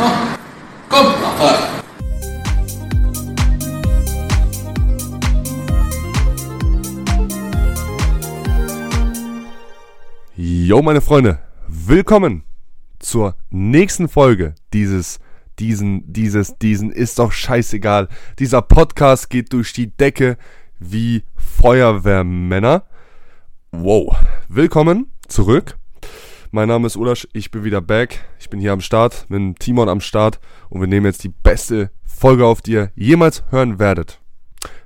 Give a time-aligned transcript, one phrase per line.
[0.00, 1.82] Komm, mach weiter.
[10.36, 12.44] Yo, meine Freunde, willkommen
[12.98, 15.18] zur nächsten Folge dieses,
[15.58, 18.08] diesen, dieses, diesen ist doch scheißegal.
[18.38, 20.38] Dieser Podcast geht durch die Decke
[20.78, 22.84] wie Feuerwehrmänner.
[23.70, 24.16] Wow,
[24.48, 25.79] willkommen zurück.
[26.52, 28.24] Mein Name ist Ulasch, ich bin wieder back.
[28.40, 31.92] Ich bin hier am Start, mit Timon am Start und wir nehmen jetzt die beste
[32.04, 34.18] Folge auf, die ihr jemals hören werdet.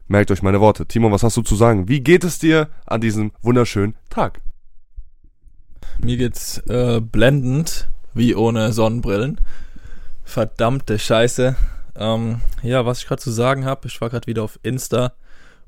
[0.06, 0.84] Merkt euch meine Worte.
[0.84, 1.88] Timon, was hast du zu sagen?
[1.88, 4.42] Wie geht es dir an diesem wunderschönen Tag?
[6.02, 9.40] Mir geht's äh, blendend, wie ohne Sonnenbrillen.
[10.22, 11.56] Verdammte Scheiße.
[11.96, 15.14] Ähm, ja, was ich gerade zu sagen habe, ich war gerade wieder auf Insta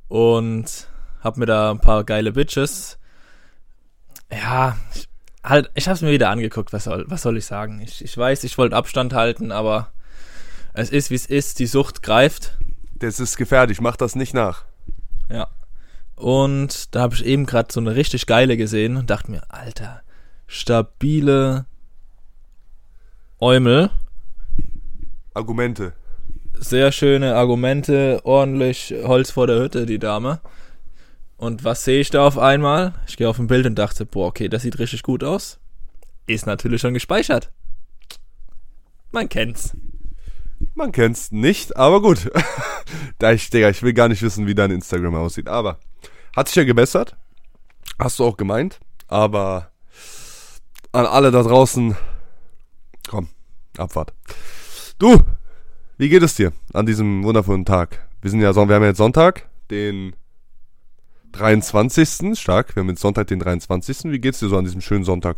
[0.08, 0.88] und
[1.22, 2.98] hab mir da ein paar geile Bitches.
[4.30, 5.08] Ja, ich,
[5.48, 7.80] halt, ich hab's mir wieder angeguckt, was soll, was soll ich sagen?
[7.80, 9.92] Ich, ich weiß, ich wollte Abstand halten, aber
[10.74, 12.58] es ist, wie es ist, die Sucht greift.
[12.98, 14.64] Das ist gefährlich, mach das nicht nach.
[15.30, 15.48] Ja.
[16.16, 20.02] Und da habe ich eben gerade so eine richtig geile gesehen und dachte mir, Alter,
[20.46, 21.66] stabile
[23.38, 23.90] Eumel.
[25.34, 25.92] Argumente.
[26.54, 30.40] Sehr schöne Argumente, ordentlich Holz vor der Hütte, die Dame.
[31.36, 32.94] Und was sehe ich da auf einmal?
[33.06, 35.58] Ich gehe auf ein Bild und dachte, boah, okay, das sieht richtig gut aus.
[36.26, 37.52] Ist natürlich schon gespeichert.
[39.12, 39.76] Man kennt's.
[40.74, 42.30] Man kennt's nicht, aber gut.
[43.18, 45.48] da ich, Digga, ich will gar nicht wissen, wie dein Instagram aussieht.
[45.48, 45.78] Aber
[46.34, 47.16] hat sich ja gebessert.
[47.98, 48.80] Hast du auch gemeint.
[49.08, 49.70] Aber
[50.92, 51.96] an alle da draußen,
[53.08, 53.28] komm,
[53.76, 54.12] Abfahrt.
[54.98, 55.20] Du,
[55.98, 58.08] wie geht es dir an diesem wundervollen Tag?
[58.22, 60.16] Wir sind ja, wir haben jetzt Sonntag, den
[61.36, 62.38] 23.
[62.38, 64.04] Stark, wir haben jetzt Sonntag, den 23.
[64.04, 65.36] Wie geht's dir so an diesem schönen Sonntag?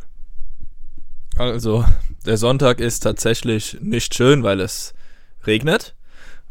[1.36, 1.84] Also,
[2.24, 4.94] der Sonntag ist tatsächlich nicht schön, weil es
[5.44, 5.94] regnet.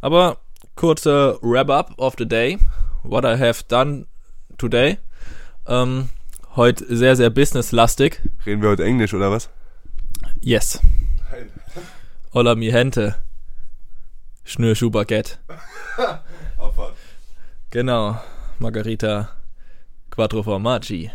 [0.01, 0.37] Aber
[0.75, 2.57] kurzer Wrap-up of the day.
[3.03, 4.05] What I have done
[4.57, 4.97] today.
[5.65, 6.09] Ähm,
[6.55, 8.21] heute sehr, sehr businesslastig.
[8.45, 9.49] Reden wir heute Englisch oder was?
[10.41, 10.81] Yes.
[12.33, 13.15] Hola mi gente.
[14.43, 15.37] Schnürschuh Baguette.
[17.69, 18.17] Genau.
[18.59, 19.36] Margarita
[20.17, 21.11] Quattro Formaggi.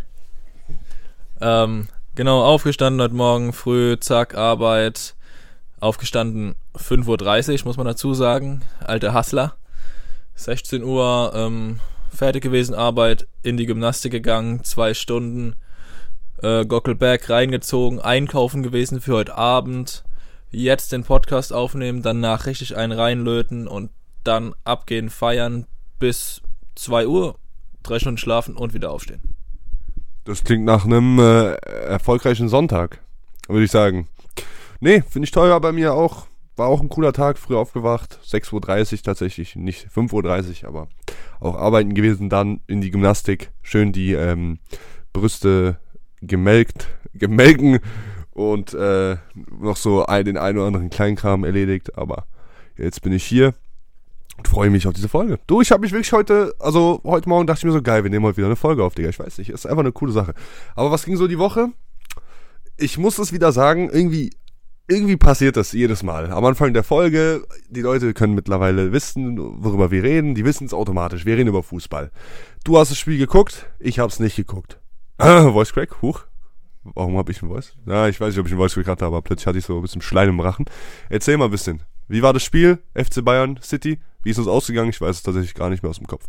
[1.41, 5.17] Ähm, genau, aufgestanden heute Morgen früh, zack, Arbeit.
[5.81, 8.63] Aufgestanden 5.30 Uhr, muss man dazu sagen.
[8.79, 9.57] Alter Hustler.
[10.37, 11.81] 16 Uhr ähm,
[12.15, 15.57] fertig gewesen, Arbeit, in die Gymnastik gegangen, zwei Stunden.
[16.41, 20.05] Äh, Gockelberg reingezogen, einkaufen gewesen für heute Abend.
[20.53, 23.91] Jetzt den Podcast aufnehmen, danach richtig einen reinlöten und
[24.23, 25.67] dann abgehen, feiern
[25.99, 26.41] bis
[26.77, 27.35] 2 Uhr,
[27.83, 29.21] drei Stunden schlafen und wieder aufstehen.
[30.25, 33.01] Das klingt nach einem äh, erfolgreichen Sonntag,
[33.49, 34.09] würde ich sagen.
[34.81, 36.27] Nee, finde ich war bei mir auch.
[36.55, 40.89] War auch ein cooler Tag, früh aufgewacht, 6.30 Uhr tatsächlich, nicht 5.30 Uhr, aber
[41.41, 44.59] auch arbeiten gewesen, dann in die Gymnastik, schön die ähm,
[45.15, 45.79] Brüste
[46.21, 47.81] gemelkt, gemelken
[48.33, 52.27] und äh, noch so ein, den einen oder anderen Kleinkram erledigt, aber
[52.77, 53.55] jetzt bin ich hier
[54.43, 55.39] und freue mich auf diese Folge.
[55.47, 58.11] Du, ich habe mich wirklich heute, also heute Morgen dachte ich mir so, geil, wir
[58.11, 59.09] nehmen heute wieder eine Folge auf, Digga.
[59.09, 60.35] Ich weiß nicht, ist einfach eine coole Sache.
[60.75, 61.69] Aber was ging so die Woche?
[62.77, 64.31] Ich muss es wieder sagen, irgendwie,
[64.89, 66.33] irgendwie passiert das jedes Mal.
[66.33, 70.35] Am Anfang der Folge, die Leute können mittlerweile wissen, worüber wir reden.
[70.35, 71.25] Die wissen es automatisch.
[71.25, 72.11] Wir reden über Fußball.
[72.65, 74.81] Du hast das Spiel geguckt, ich habe es nicht geguckt.
[75.19, 76.25] Voice Crack, huch.
[76.83, 77.77] Warum habe ich einen Voice?
[77.87, 79.77] Ja, ich weiß nicht, ob ich einen Voice Crack hatte, aber plötzlich hatte ich so
[79.77, 80.65] ein bisschen Schleim im Rachen.
[81.11, 81.85] Erzähl mal ein bisschen.
[82.09, 82.81] Wie war das Spiel?
[82.95, 84.01] FC Bayern City?
[84.23, 84.91] Wie ist es ausgegangen?
[84.91, 86.29] Ich weiß es tatsächlich gar nicht mehr aus dem Kopf.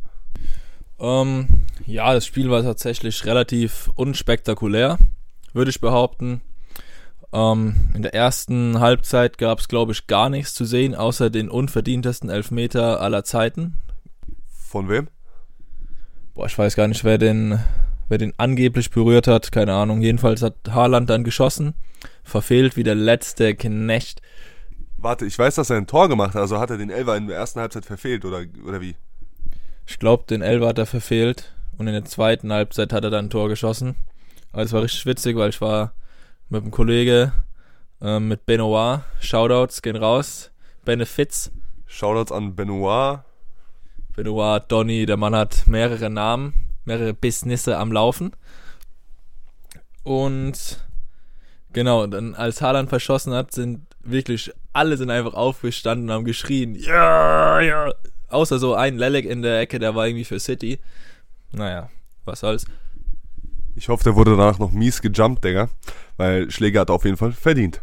[1.00, 4.98] Ähm, ja, das Spiel war tatsächlich relativ unspektakulär,
[5.54, 6.42] würde ich behaupten.
[7.34, 11.50] Ähm, in der ersten Halbzeit gab es, glaube ich, gar nichts zu sehen, außer den
[11.50, 13.78] unverdientesten Elfmeter aller Zeiten.
[14.46, 15.08] Von wem?
[16.36, 17.59] Boah, ich weiß gar nicht, wer den,
[18.08, 20.02] wer den angeblich berührt hat, keine Ahnung.
[20.02, 21.74] Jedenfalls hat Haaland dann geschossen,
[22.24, 24.22] verfehlt wie der letzte Knecht.
[25.03, 27.28] Warte, ich weiß, dass er ein Tor gemacht hat, also hat er den Elfer in
[27.28, 28.96] der ersten Halbzeit verfehlt, oder, oder wie?
[29.85, 33.26] Ich glaube, den Elfer hat er verfehlt und in der zweiten Halbzeit hat er dann
[33.26, 33.96] ein Tor geschossen.
[34.53, 35.94] Aber es war richtig witzig, weil ich war
[36.47, 37.34] mit einem Kollege,
[38.02, 40.52] ähm, mit Benoit, Shoutouts gehen raus,
[40.85, 41.52] Benefits.
[41.85, 43.20] Shoutouts an Benoit.
[44.16, 46.53] Benoit, Donny, der Mann hat mehrere Namen,
[46.85, 48.32] mehrere Businesse am Laufen.
[50.03, 50.82] Und
[51.73, 56.76] genau, dann als Haaland verschossen hat, sind wirklich alle sind einfach aufgestanden und haben geschrien,
[56.76, 57.91] ja, ja.
[58.29, 60.79] Außer so ein Lelek in der Ecke, der war irgendwie für City.
[61.52, 61.90] Naja,
[62.26, 62.66] was soll's.
[63.76, 65.70] Ich hoffe, der wurde danach noch mies gejumpt, Digga.
[66.17, 67.82] Weil Schläger hat er auf jeden Fall verdient.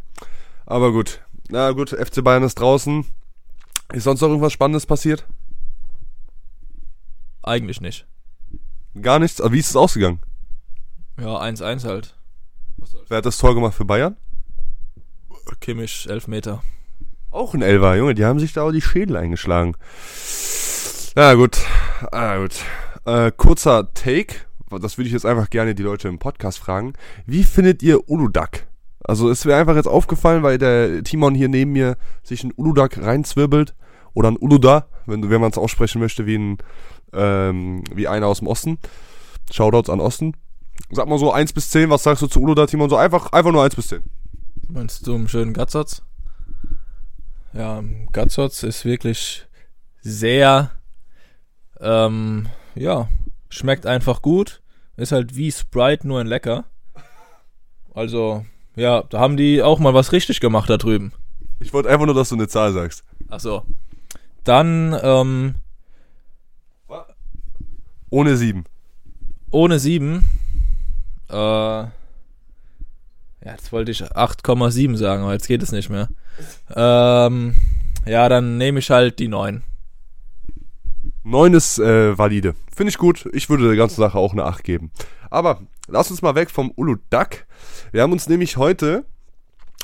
[0.66, 1.20] Aber gut.
[1.48, 3.04] Na gut, FC Bayern ist draußen.
[3.92, 5.26] Ist sonst noch irgendwas Spannendes passiert?
[7.42, 8.06] Eigentlich nicht.
[9.00, 9.40] Gar nichts?
[9.40, 10.20] Aber wie ist es ausgegangen?
[11.18, 12.14] Ja, 1-1 halt.
[13.08, 14.16] Wer hat das Tor gemacht für Bayern?
[15.58, 16.62] Kimmich, Elfmeter.
[17.30, 19.76] Auch ein Elfer, Junge, die haben sich da auch die Schädel eingeschlagen.
[21.14, 21.58] Na gut,
[22.12, 22.56] na gut.
[23.04, 24.34] Äh, kurzer Take,
[24.80, 26.92] das würde ich jetzt einfach gerne die Leute im Podcast fragen.
[27.26, 28.66] Wie findet ihr Uludak?
[29.02, 32.98] Also es wäre einfach jetzt aufgefallen, weil der Timon hier neben mir sich ein Uludak
[32.98, 33.74] reinzwirbelt.
[34.12, 36.58] Oder ein Uluda, wenn, wenn man es aussprechen möchte, wie ein
[37.12, 38.78] ähm, wie einer aus dem Osten.
[39.52, 40.36] Shoutouts an Osten.
[40.90, 42.90] Sag mal so 1 bis 10, was sagst du zu Uluda, Timon?
[42.90, 44.02] So einfach, einfach nur 1 bis 10.
[44.72, 46.02] Meinst du einen schönen Gatzotz?
[47.52, 47.82] Ja,
[48.12, 49.46] Gatzotz ist wirklich
[50.00, 50.70] sehr,
[51.80, 53.08] ähm, ja,
[53.48, 54.62] schmeckt einfach gut.
[54.96, 56.64] Ist halt wie Sprite, nur in lecker.
[57.94, 58.46] Also,
[58.76, 61.12] ja, da haben die auch mal was richtig gemacht da drüben.
[61.58, 63.02] Ich wollte einfach nur, dass du eine Zahl sagst.
[63.28, 63.64] Ach so.
[64.44, 65.54] Dann, ähm,
[68.10, 68.64] Ohne 7.
[69.52, 70.24] ohne 7,
[71.28, 71.84] äh,
[73.44, 76.08] ja, jetzt wollte ich 8,7 sagen, aber jetzt geht es nicht mehr.
[76.74, 77.56] Ähm,
[78.06, 79.62] ja, dann nehme ich halt die 9.
[81.24, 82.54] 9 ist äh, valide.
[82.74, 83.28] Finde ich gut.
[83.32, 84.90] Ich würde der ganzen Sache auch eine 8 geben.
[85.30, 87.46] Aber lass uns mal weg vom Uludak.
[87.92, 89.04] Wir haben uns nämlich heute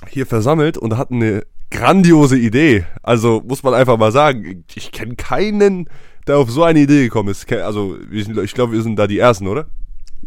[0.08, 2.84] hier versammelt und hatten eine grandiose Idee.
[3.02, 5.88] Also muss man einfach mal sagen, ich kenne keinen,
[6.26, 7.50] der auf so eine Idee gekommen ist.
[7.52, 9.66] Also ich glaube, wir sind da die Ersten, oder?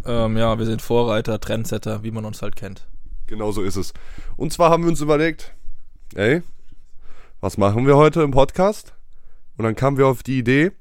[0.05, 2.87] Ähm, ja, wir sind Vorreiter, Trendsetter, wie man uns halt kennt.
[3.29, 3.93] Genau so ist es.
[4.37, 5.53] Und zwar haben wir uns überlegt,
[6.15, 6.41] ey,
[7.41, 8.95] was machen wir heute im Podcast?
[9.55, 10.71] Und dann kamen wir auf die Idee,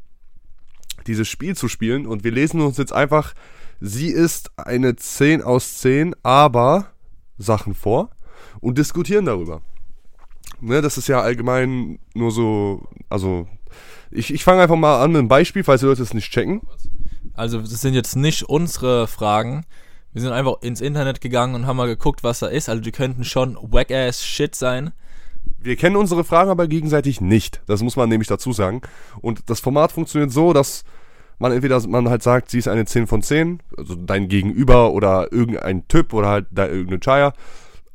[1.06, 2.06] dieses Spiel zu spielen.
[2.06, 3.34] Und wir lesen uns jetzt einfach,
[3.80, 6.86] sie ist eine 10 aus 10, aber
[7.36, 8.08] Sachen vor
[8.60, 9.60] und diskutieren darüber.
[10.62, 13.46] Ne, das ist ja allgemein nur so, also
[14.10, 16.62] ich, ich fange einfach mal an mit einem Beispiel, falls die Leute es nicht checken.
[17.34, 19.66] Also, das sind jetzt nicht unsere Fragen.
[20.12, 22.68] Wir sind einfach ins Internet gegangen und haben mal geguckt, was da ist.
[22.68, 24.92] Also, die könnten schon wack-ass Shit sein.
[25.60, 27.62] Wir kennen unsere Fragen aber gegenseitig nicht.
[27.66, 28.80] Das muss man nämlich dazu sagen.
[29.20, 30.84] Und das Format funktioniert so, dass
[31.38, 35.32] man entweder man halt sagt, sie ist eine 10 von 10, also dein Gegenüber oder
[35.32, 37.32] irgendein Typ oder halt da irgendeine Chaya,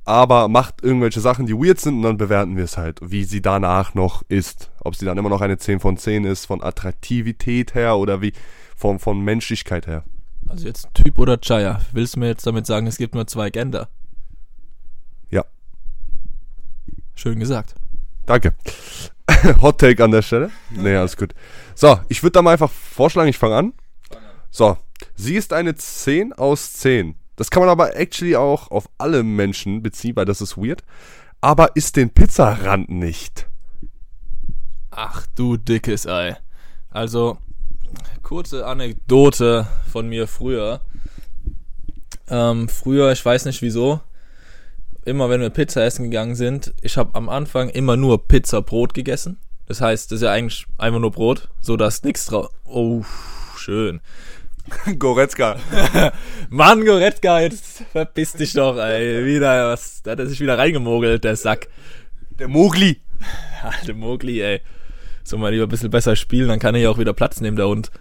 [0.05, 3.41] aber macht irgendwelche Sachen, die weird sind und dann bewerten wir es halt, wie sie
[3.41, 4.71] danach noch ist.
[4.79, 8.33] Ob sie dann immer noch eine 10 von 10 ist, von Attraktivität her oder wie
[8.75, 10.03] von, von Menschlichkeit her.
[10.53, 11.81] Also, jetzt Typ oder Chaya.
[11.93, 13.89] Willst du mir jetzt damit sagen, es gibt nur zwei Gender?
[15.31, 15.45] Ja.
[17.15, 17.73] Schön gesagt.
[18.27, 18.53] Danke.
[19.63, 20.51] Hot Take an der Stelle.
[20.69, 21.33] Nee, alles gut.
[21.73, 23.73] So, ich würde da mal einfach vorschlagen, ich fange an.
[24.51, 24.77] So,
[25.15, 27.15] sie ist eine 10 aus 10.
[27.35, 30.83] Das kann man aber actually auch auf alle Menschen beziehen, weil das ist weird.
[31.41, 33.47] Aber ist den Pizzarand nicht.
[34.91, 36.37] Ach du dickes Ei.
[36.91, 37.39] Also,
[38.21, 40.81] kurze Anekdote von mir früher.
[42.29, 44.01] Ähm, früher, ich weiß nicht wieso,
[45.05, 49.37] immer wenn wir Pizza essen gegangen sind, ich habe am Anfang immer nur Pizza-Brot gegessen.
[49.65, 52.49] Das heißt, das ist ja eigentlich einfach nur Brot, so dass nichts drauf.
[52.65, 53.03] Oh,
[53.57, 54.01] schön.
[54.99, 55.57] Goretzka.
[56.49, 59.25] Mann, Goretzka, jetzt verpiss dich doch, ey.
[59.25, 61.67] Wieder was, da hat er sich wieder reingemogelt, der Sack.
[62.39, 63.01] Der Mogli.
[63.63, 64.61] Alte Mogli, ey.
[65.23, 67.57] Soll mal lieber ein bisschen besser spielen, dann kann er ja auch wieder Platz nehmen,
[67.57, 67.91] der Hund.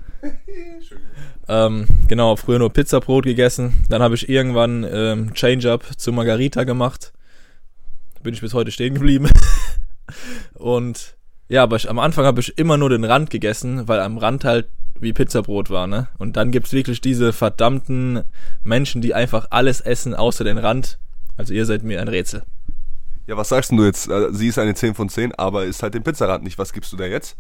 [1.49, 3.85] ähm, genau, früher nur Pizzabrot gegessen.
[3.89, 7.13] Dann habe ich irgendwann ähm, Change-Up zu Margarita gemacht.
[8.23, 9.29] Bin ich bis heute stehen geblieben.
[10.55, 11.17] Und
[11.49, 14.45] ja, aber ich, am Anfang habe ich immer nur den Rand gegessen, weil am Rand
[14.45, 16.09] halt wie Pizzabrot war, ne?
[16.19, 18.23] Und dann gibt's wirklich diese verdammten
[18.63, 20.99] Menschen, die einfach alles essen außer den Rand.
[21.37, 22.43] Also ihr seid mir ein Rätsel.
[23.27, 24.09] Ja, was sagst denn du jetzt?
[24.09, 26.59] Äh, Sie ist eine 10 von 10, aber ist halt den Pizzarand nicht.
[26.59, 27.37] Was gibst du da jetzt?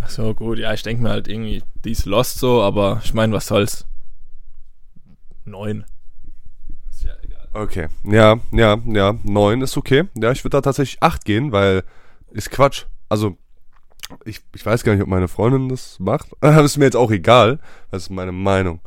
[0.00, 3.14] Ach so, gut, ja, ich denke mir halt irgendwie, die ist lost so, aber ich
[3.14, 3.86] meine, was soll's?
[5.44, 5.84] Neun.
[6.90, 7.48] Ist ja egal.
[7.52, 7.88] Okay.
[8.04, 9.14] Ja, ja, ja.
[9.22, 10.04] 9 ist okay.
[10.16, 11.82] Ja, ich würde da tatsächlich 8 gehen, weil
[12.30, 12.84] ist Quatsch.
[13.08, 13.36] Also,
[14.24, 16.28] ich, ich weiß gar nicht, ob meine Freundin das macht.
[16.40, 17.58] Das ist mir jetzt auch egal.
[17.90, 18.80] Das ist meine Meinung.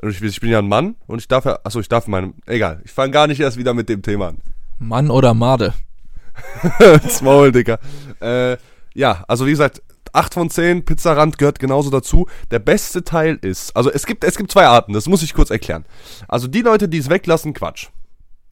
[0.00, 2.34] Und ich, ich bin ja ein Mann und ich darf ja, achso, ich darf meine,
[2.46, 2.80] egal.
[2.84, 4.38] Ich fange gar nicht erst wieder mit dem Thema an.
[4.78, 5.74] Mann oder Made?
[7.08, 7.78] Small, Dicker.
[8.20, 8.56] Äh,
[8.94, 12.26] ja, also wie gesagt, 8 von 10, Pizzarand gehört genauso dazu.
[12.50, 15.50] Der beste Teil ist, also es gibt, es gibt zwei Arten, das muss ich kurz
[15.50, 15.84] erklären.
[16.28, 17.88] Also die Leute, die es weglassen, Quatsch.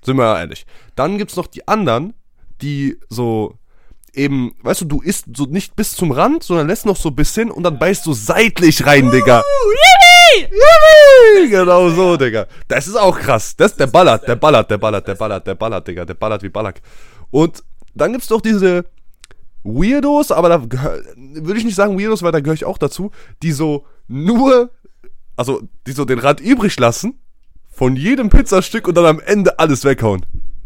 [0.03, 0.65] Sind wir ehrlich.
[0.97, 2.15] Dann gibt's noch die anderen,
[2.63, 3.59] die so
[4.15, 7.35] eben, weißt du, du isst so nicht bis zum Rand, sondern lässt noch so bis
[7.35, 9.43] hin und dann beißt du seitlich rein, Digga.
[11.49, 12.47] Genau so, Digga.
[12.69, 13.57] Das ist auch krass.
[13.57, 16.05] Das, der ballert, der ballert, der ballert, der ballert, der ballert, Digga.
[16.05, 16.81] Der ballert wie Ballack.
[17.31, 17.63] Und
[18.01, 18.87] dann gibt's doch diese
[19.63, 20.63] Weirdos, aber da
[21.17, 23.11] würde ich nicht sagen Weirdos, weil da gehöre ich auch dazu,
[23.43, 24.71] die so nur,
[25.37, 27.19] also die so den Rand übrig lassen
[27.69, 30.25] von jedem Pizzastück und dann am Ende alles weghauen.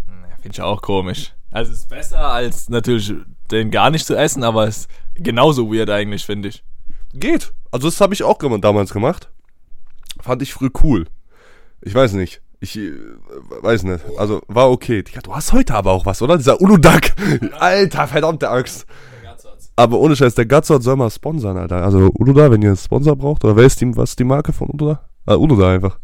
[0.09, 1.33] Ja, Finde ich auch komisch.
[1.51, 3.13] Also es ist besser als natürlich
[3.51, 6.65] den gar nicht zu essen, aber es ist genauso weird eigentlich, finde ich.
[7.13, 7.53] Geht.
[7.71, 9.31] Also das habe ich auch damals gemacht.
[10.21, 11.07] Fand ich früh cool.
[11.81, 12.41] Ich weiß nicht.
[12.65, 12.93] Ich äh,
[13.61, 14.03] weiß nicht.
[14.17, 15.03] Also war okay.
[15.03, 16.39] Digga, du hast heute aber auch was, oder?
[16.39, 17.15] Dieser Uludag.
[17.59, 18.87] Alter, verdammte Axt.
[19.77, 21.85] Aber ohne Scheiß, der Gatzot soll mal sponsern, Alter.
[21.85, 24.71] Also Uluda, wenn ihr einen Sponsor braucht, oder wer ist die, was die Marke von
[24.71, 25.03] Uluda?
[25.27, 25.99] Ah, Uluda einfach.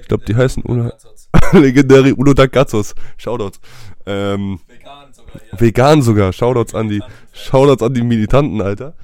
[0.00, 0.94] Ich glaube, die heißen Uluda.
[1.52, 2.94] Legendäre Uluda Gatzos.
[3.18, 3.60] Shoutouts.
[4.06, 5.60] Ähm, Vegan sogar hier.
[5.60, 6.32] vegan sogar.
[6.32, 7.02] Shoutouts an die,
[7.34, 8.94] Shoutouts an die Militanten, Alter.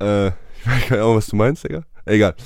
[0.00, 1.82] Äh, ich weiß keine Ahnung, was du meinst, Digga.
[2.04, 2.36] Egal.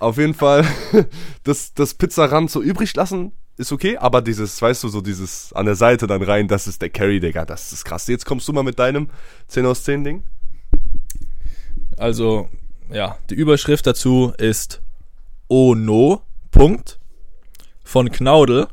[0.00, 0.66] Auf jeden Fall,
[1.44, 5.66] das, das Pizzarand so übrig lassen ist okay, aber dieses, weißt du, so dieses an
[5.66, 7.44] der Seite dann rein, das ist der Carry, Digga.
[7.44, 8.06] Das ist krass.
[8.06, 9.10] Jetzt kommst du mal mit deinem
[9.48, 10.24] 10 aus 10 Ding.
[11.96, 12.48] Also,
[12.90, 14.80] ja, die Überschrift dazu ist
[15.48, 16.98] Oh no, Punkt,
[17.82, 18.68] von Knaudel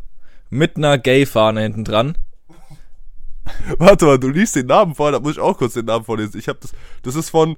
[0.49, 2.17] mit einer Gay-Fahne hinten dran.
[3.77, 6.37] Warte mal, du liest den Namen vor, da muss ich auch kurz den Namen vorlesen.
[6.37, 7.57] Ich hab das, das ist von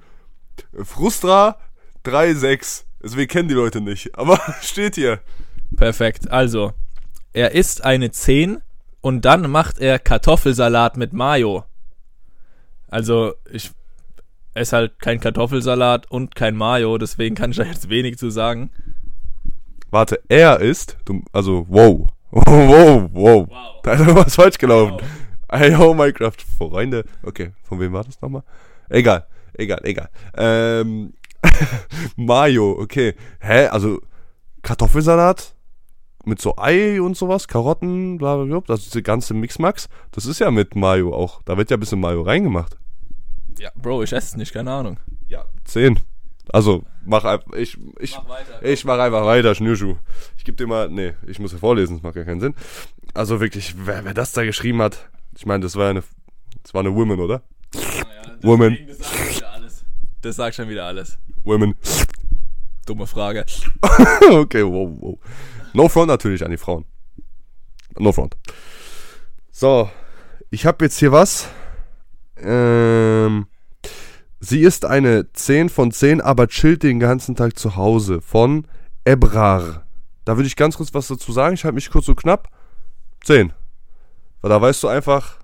[0.84, 1.58] Frustra
[2.06, 2.86] 36.
[3.04, 5.20] Also wir kennen die Leute nicht, aber steht hier.
[5.76, 6.32] Perfekt.
[6.32, 6.74] Also,
[7.38, 8.64] er isst eine 10
[9.00, 11.66] und dann macht er Kartoffelsalat mit Mayo.
[12.88, 13.70] Also, ich
[14.56, 18.72] esse halt kein Kartoffelsalat und kein Mayo, deswegen kann ich da jetzt wenig zu sagen.
[19.92, 22.10] Warte, er ist, du, also, wow.
[22.32, 23.48] Wow, wow.
[23.48, 23.82] Wow.
[23.84, 24.98] Da ist was falsch gelaufen.
[25.48, 27.06] Hey, oh, Minecraft, Freunde.
[27.22, 28.42] Okay, von wem war das nochmal?
[28.90, 30.10] Egal, egal, egal.
[30.36, 31.14] Ähm,
[32.16, 33.14] Mayo, okay.
[33.40, 34.02] Hä, also,
[34.64, 35.54] Kartoffelsalat
[36.28, 39.90] mit so Ei und sowas, Karotten, bla, bla, bla, das ist der ganze Mixmax.
[40.12, 41.42] Das ist ja mit Mayo auch.
[41.44, 42.78] Da wird ja ein bisschen Mayo reingemacht.
[43.60, 45.00] Ja, Bro, ich esse es nicht, keine Ahnung.
[45.28, 45.46] Ja.
[45.64, 46.00] Zehn.
[46.54, 48.64] Also, mach einfach, ich, ich, weiter.
[48.64, 49.96] ich mach einfach weiter, Schnürschuh.
[50.38, 52.56] Ich geb dir mal, nee, ich muss ja vorlesen, das macht ja keinen Sinn.
[53.14, 56.04] Also wirklich, wer, wer das da geschrieben hat, ich meine, das war ja eine,
[56.64, 57.42] das war eine Woman, oder?
[58.42, 58.78] Woman.
[58.88, 59.86] Das sagt schon wieder alles.
[60.22, 61.18] Das sagt schon wieder alles.
[61.44, 61.76] Women.
[62.86, 63.46] Dumme Frage.
[64.32, 65.20] okay, wow, wow.
[65.78, 66.86] No front natürlich an die Frauen.
[68.00, 68.36] No front.
[69.52, 69.88] So,
[70.50, 71.50] ich habe jetzt hier was.
[72.36, 73.46] Ähm,
[74.40, 78.22] sie ist eine 10 von 10, aber chillt den ganzen Tag zu Hause.
[78.22, 78.66] Von
[79.06, 79.86] Ebrar.
[80.26, 81.54] Da würde ich ganz kurz was dazu sagen.
[81.54, 82.50] Ich halte mich kurz so knapp.
[83.26, 83.54] 10.
[84.42, 85.38] Weil da weißt du einfach,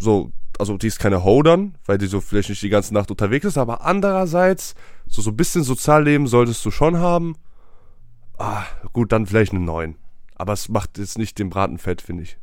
[0.00, 3.10] so, also die ist keine Ho dann, weil die so vielleicht nicht die ganze Nacht
[3.10, 4.74] unterwegs ist, aber andererseits,
[5.06, 7.36] so, so ein bisschen Sozialleben solltest du schon haben.
[8.42, 9.94] Ah, gut, dann vielleicht eine 9.
[10.34, 12.38] Aber es macht jetzt nicht den Braten fett, finde ich.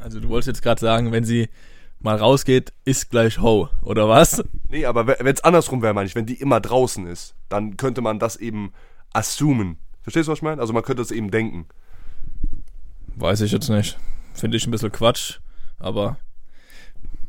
[0.00, 1.48] Also du wolltest jetzt gerade sagen, wenn sie
[1.98, 4.44] mal rausgeht, ist gleich Ho, oder was?
[4.68, 8.00] Nee, aber wenn es andersrum wäre, meine ich, wenn die immer draußen ist, dann könnte
[8.00, 8.72] man das eben
[9.12, 9.78] assumen.
[10.02, 10.60] Verstehst du, was ich meine?
[10.60, 11.66] Also man könnte es eben denken.
[13.14, 13.96] Weiß ich jetzt nicht.
[14.34, 15.38] Finde ich ein bisschen Quatsch,
[15.78, 16.18] aber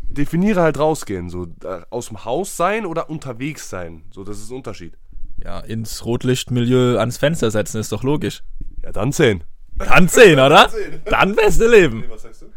[0.10, 4.04] Definiere halt rausgehen, so äh, aus dem Haus sein oder unterwegs sein.
[4.12, 4.98] So, das ist ein Unterschied.
[5.44, 8.44] Ja, ins Rotlichtmilieu ans Fenster setzen ist doch logisch.
[8.84, 9.44] Ja, dann 10.
[9.78, 10.70] Dann 10, oder?
[11.06, 12.04] Dann beste Leben.
[12.10, 12.48] Was sagst du?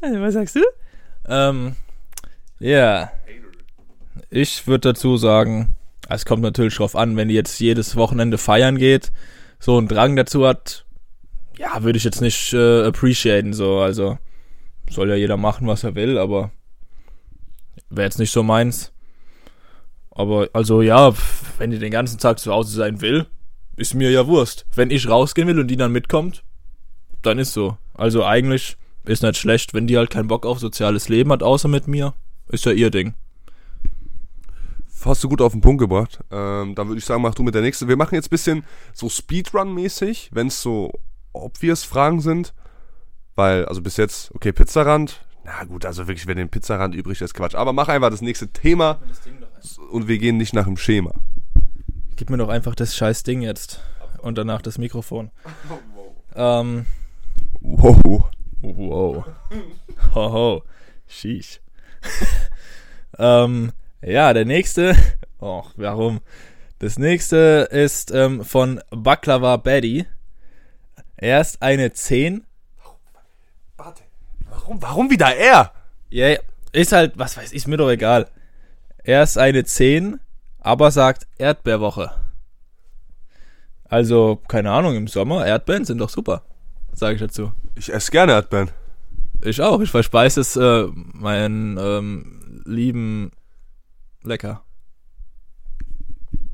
[0.00, 0.60] Was sagst du?
[1.28, 1.76] Ähm,
[2.58, 3.12] ja.
[4.30, 5.76] Ich würde dazu sagen,
[6.08, 9.12] es kommt natürlich drauf an, wenn die jetzt jedes Wochenende feiern geht,
[9.58, 10.84] so einen Drang dazu hat,
[11.58, 14.18] ja, würde ich jetzt nicht äh, appreciaten, so, also
[14.90, 16.50] soll ja jeder machen, was er will, aber
[17.88, 18.92] wäre jetzt nicht so meins.
[20.16, 21.12] Aber, also ja,
[21.58, 23.26] wenn die den ganzen Tag zu Hause sein will,
[23.76, 24.64] ist mir ja Wurst.
[24.74, 26.42] Wenn ich rausgehen will und die dann mitkommt,
[27.20, 27.76] dann ist so.
[27.92, 31.68] Also eigentlich ist nicht schlecht, wenn die halt keinen Bock auf soziales Leben hat, außer
[31.68, 32.14] mit mir,
[32.48, 33.14] ist ja ihr Ding.
[35.04, 36.18] Hast du gut auf den Punkt gebracht.
[36.32, 37.86] Ähm, dann würde ich sagen, mach du mit der nächsten.
[37.86, 40.90] Wir machen jetzt ein bisschen so Speedrun-mäßig, wenn es so
[41.32, 42.54] obvious Fragen sind.
[43.36, 45.24] Weil, also bis jetzt, okay, Pizzarand.
[45.44, 47.54] Na gut, also wirklich, wenn den Pizzarand übrig ist, Quatsch.
[47.54, 48.98] Aber mach einfach das nächste Thema
[49.90, 51.12] und wir gehen nicht nach dem Schema.
[52.16, 53.80] Gib mir doch einfach das scheiß Ding jetzt.
[54.18, 55.30] Und danach das Mikrofon.
[56.34, 56.86] Ähm,
[57.60, 58.30] Wow.
[58.62, 59.24] wow.
[60.14, 60.62] Hoho.
[61.08, 61.60] Sheesh.
[63.18, 63.72] ähm,
[64.02, 64.96] ja, der nächste.
[65.40, 66.20] Och, warum?
[66.78, 70.06] Das nächste ist ähm, von Baklava Betty.
[71.16, 72.44] Er ist eine 10
[73.76, 74.02] Warte.
[74.50, 75.72] Warum, warum wieder er?
[76.10, 76.38] Ja, ja,
[76.72, 78.28] ist halt, was weiß ich, ist mir doch egal.
[79.06, 80.18] Er ist eine 10,
[80.58, 82.10] aber sagt Erdbeerwoche.
[83.84, 86.42] Also, keine Ahnung, im Sommer, Erdbeeren sind doch super.
[86.92, 87.52] Sage ich dazu.
[87.76, 88.70] Ich esse gerne Erdbeeren.
[89.42, 89.80] Ich auch.
[89.80, 93.30] Ich verspeise es äh, meinen ähm, lieben
[94.24, 94.64] Lecker.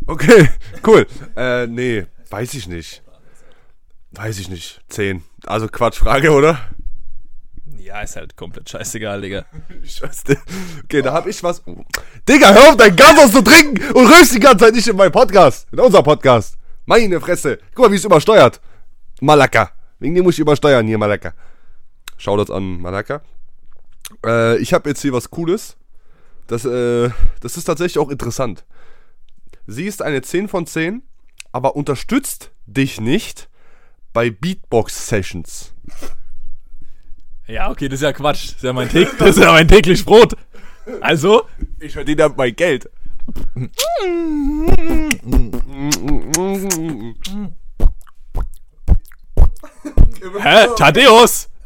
[0.06, 0.50] Okay,
[0.86, 1.06] cool.
[1.36, 3.02] äh, nee, weiß ich nicht.
[4.10, 4.82] Weiß ich nicht.
[4.90, 5.22] Zehn.
[5.46, 6.60] Also Quatschfrage, oder?
[7.82, 9.44] Ja, ist halt komplett scheißegal, Digga.
[9.82, 10.36] Scheiße.
[10.84, 11.62] Okay, da hab ich was.
[12.28, 14.94] Digga, hör auf, dein Gas aus zu trinken und rülpst die ganze Zeit nicht in
[14.94, 15.66] meinem Podcast.
[15.72, 16.56] In unserem Podcast.
[16.86, 17.58] Meine Fresse.
[17.74, 18.60] Guck mal, wie es übersteuert.
[19.20, 19.72] Malaka.
[19.98, 21.34] Wegen dem muss ich übersteuern hier, Malaka.
[22.18, 23.20] Schau das an, Malaka.
[24.24, 25.76] Äh, ich habe jetzt hier was Cooles.
[26.46, 27.10] Das, äh,
[27.40, 28.64] das ist tatsächlich auch interessant.
[29.66, 31.02] Sie ist eine 10 von 10,
[31.50, 33.48] aber unterstützt dich nicht
[34.12, 35.74] bei Beatbox-Sessions.
[37.46, 38.46] Ja, okay, das ist ja Quatsch.
[38.48, 40.34] Das ist ja mein, täg das ist ja mein täglich Brot.
[41.00, 41.42] Also,
[41.80, 42.88] Ich verdiene damit mein Geld.
[50.40, 50.66] hä?
[50.76, 51.48] Thaddeus!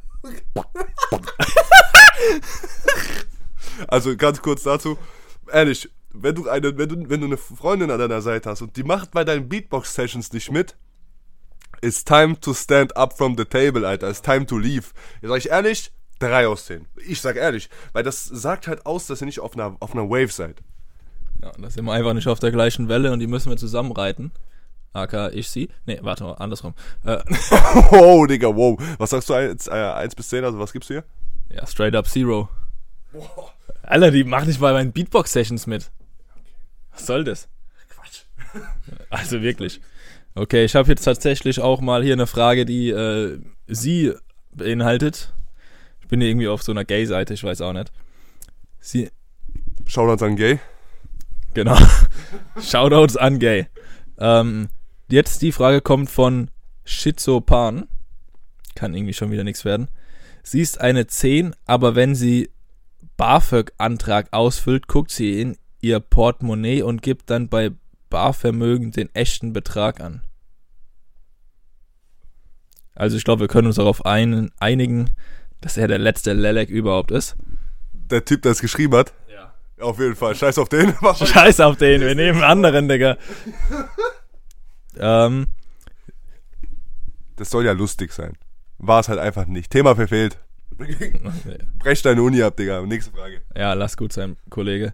[3.88, 4.96] Also ganz kurz dazu,
[5.52, 8.74] ehrlich, wenn du eine, wenn du, wenn du eine Freundin an deiner Seite hast und
[8.76, 10.76] die macht bei deinen Beatbox-Sessions nicht mit,
[11.86, 14.08] it's time to stand up from the table, Alter.
[14.10, 14.92] It's time to leave.
[15.22, 16.86] Jetzt sag ich ehrlich, drei aus zehn.
[17.06, 20.08] Ich sag ehrlich, weil das sagt halt aus, dass ihr nicht auf einer, auf einer
[20.08, 20.62] Wave seid.
[21.42, 23.92] Ja, da sind wir einfach nicht auf der gleichen Welle und die müssen wir zusammen
[23.92, 24.32] reiten.
[24.94, 25.68] AK, ich sie.
[25.84, 26.74] Nee, warte mal, andersrum.
[27.04, 27.18] Äh,
[27.92, 28.78] Oh, Digga, wow.
[28.98, 31.04] Was sagst du, 1 äh, eins bis 10, also was gibst du hier?
[31.50, 32.48] ja, straight up Zero.
[33.82, 35.90] Alter, die macht nicht bei meinen Beatbox-Sessions mit.
[36.92, 37.48] Was soll das?
[37.90, 38.22] Quatsch.
[39.10, 39.80] Also wirklich.
[40.38, 43.38] Okay, ich habe jetzt tatsächlich auch mal hier eine Frage, die äh,
[43.68, 44.12] sie
[44.52, 45.32] beinhaltet.
[46.02, 47.90] Ich bin hier irgendwie auf so einer Gay-Seite, ich weiß auch nicht.
[48.78, 49.08] Sie,
[49.86, 50.60] Shoutouts an Gay.
[51.54, 51.78] genau.
[52.60, 53.68] Shoutouts an Gay.
[54.18, 54.68] Ähm,
[55.08, 56.50] jetzt die Frage kommt von
[56.84, 57.88] Schizopan.
[58.74, 59.88] Kann irgendwie schon wieder nichts werden.
[60.42, 62.50] Sie ist eine 10, aber wenn sie
[63.16, 67.70] BAföG-Antrag ausfüllt, guckt sie in ihr Portemonnaie und gibt dann bei
[68.10, 70.20] Barvermögen den echten Betrag an.
[72.96, 75.10] Also ich glaube, wir können uns darauf ein, einigen,
[75.60, 77.36] dass er der letzte Lelek überhaupt ist.
[77.92, 79.12] Der Typ, der es geschrieben hat.
[79.30, 79.52] Ja.
[79.84, 80.34] Auf jeden Fall.
[80.34, 80.94] Scheiß auf den.
[81.14, 83.16] Scheiß auf den, wir nehmen einen anderen, Digga.
[84.98, 85.46] ähm,
[87.36, 88.32] Das soll ja lustig sein.
[88.78, 89.70] War es halt einfach nicht.
[89.70, 90.38] Thema verfehlt.
[91.78, 92.82] Brech deine Uni ab, Digga.
[92.82, 93.40] Nächste Frage.
[93.56, 94.92] ja, lass gut sein, Kollege.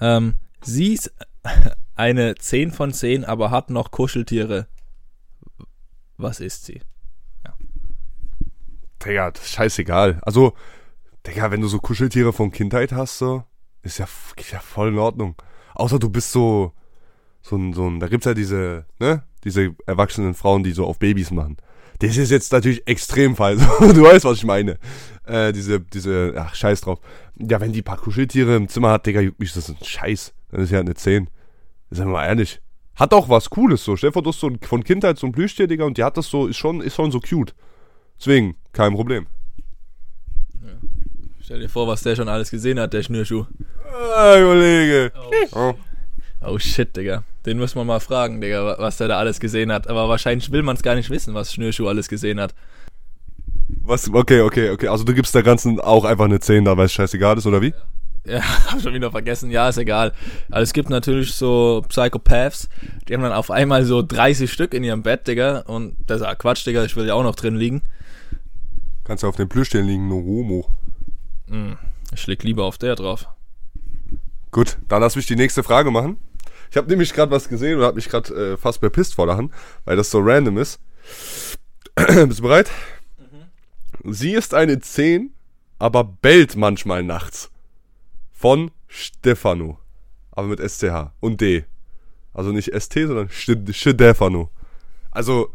[0.00, 1.12] Ähm, sie ist
[1.94, 4.66] eine 10 von 10, aber hat noch Kuscheltiere.
[6.18, 6.82] Was ist sie?
[9.04, 10.18] Digga, das ist scheißegal.
[10.22, 10.54] Also,
[11.26, 13.44] Digga, wenn du so Kuscheltiere von Kindheit hast, so,
[13.82, 15.36] ist ja, ist ja voll in Ordnung.
[15.74, 16.72] Außer du bist so,
[17.40, 20.98] so ein, so ein, da gibt's ja diese, ne, diese erwachsenen Frauen, die so auf
[20.98, 21.56] Babys machen.
[22.00, 23.56] Das ist jetzt natürlich Extremfall.
[23.80, 24.78] du weißt, was ich meine.
[25.24, 27.00] Äh, diese, diese, ach, scheiß drauf.
[27.36, 30.32] Ja, wenn die paar Kuscheltiere im Zimmer hat, Digga, juckt mich das ein Scheiß.
[30.50, 31.28] Dann ist ja eine 10.
[31.90, 32.60] Sagen wir mal ehrlich.
[32.98, 33.96] Hat auch was Cooles so.
[33.96, 36.16] Stell dir vor, du hast so von Kindheit so ein Plüschtier, Digga, und die hat
[36.16, 37.54] das so, ist schon, ist schon so cute.
[38.18, 39.26] Deswegen, kein Problem.
[41.40, 43.44] Stell dir vor, was der schon alles gesehen hat, der Schnürschuh.
[44.16, 45.12] Ah, Kollege.
[45.52, 45.74] Oh.
[46.44, 47.22] Oh shit, Digga.
[47.46, 49.88] Den müssen wir mal fragen, Digga, wa- was der da alles gesehen hat.
[49.88, 52.54] Aber wahrscheinlich will man es gar nicht wissen, was Schnürschuh alles gesehen hat.
[53.68, 54.88] Was, okay, okay, okay.
[54.88, 57.62] Also du gibst der ganzen auch einfach eine 10, da weil es scheißegal ist, oder
[57.62, 57.68] wie?
[57.70, 57.74] Ja,
[58.66, 59.50] hab schon wieder vergessen.
[59.50, 60.12] Ja, ist egal.
[60.50, 62.68] Also es gibt natürlich so Psychopaths,
[63.08, 65.60] die haben dann auf einmal so 30 Stück in ihrem Bett, Digga.
[65.60, 67.82] Und das ist ja Quatsch, Digga, ich will ja auch noch drin liegen.
[69.04, 70.66] Kannst du auf dem Plüschtier liegen, no homo.
[72.12, 73.26] Ich leg lieber auf der drauf.
[74.50, 76.18] Gut, dann lass mich die nächste Frage machen.
[76.70, 79.52] Ich habe nämlich gerade was gesehen und habe mich gerade äh, fast bepisst vor Lachen,
[79.84, 80.80] weil das so random ist.
[81.94, 82.70] Bist du bereit?
[84.04, 85.32] Sie ist eine 10,
[85.78, 87.50] aber bellt manchmal nachts.
[88.38, 89.78] Von Stefano.
[90.30, 91.64] Aber mit SCH und D.
[92.32, 94.50] Also nicht ST, sondern St- Stefano.
[95.10, 95.48] Also,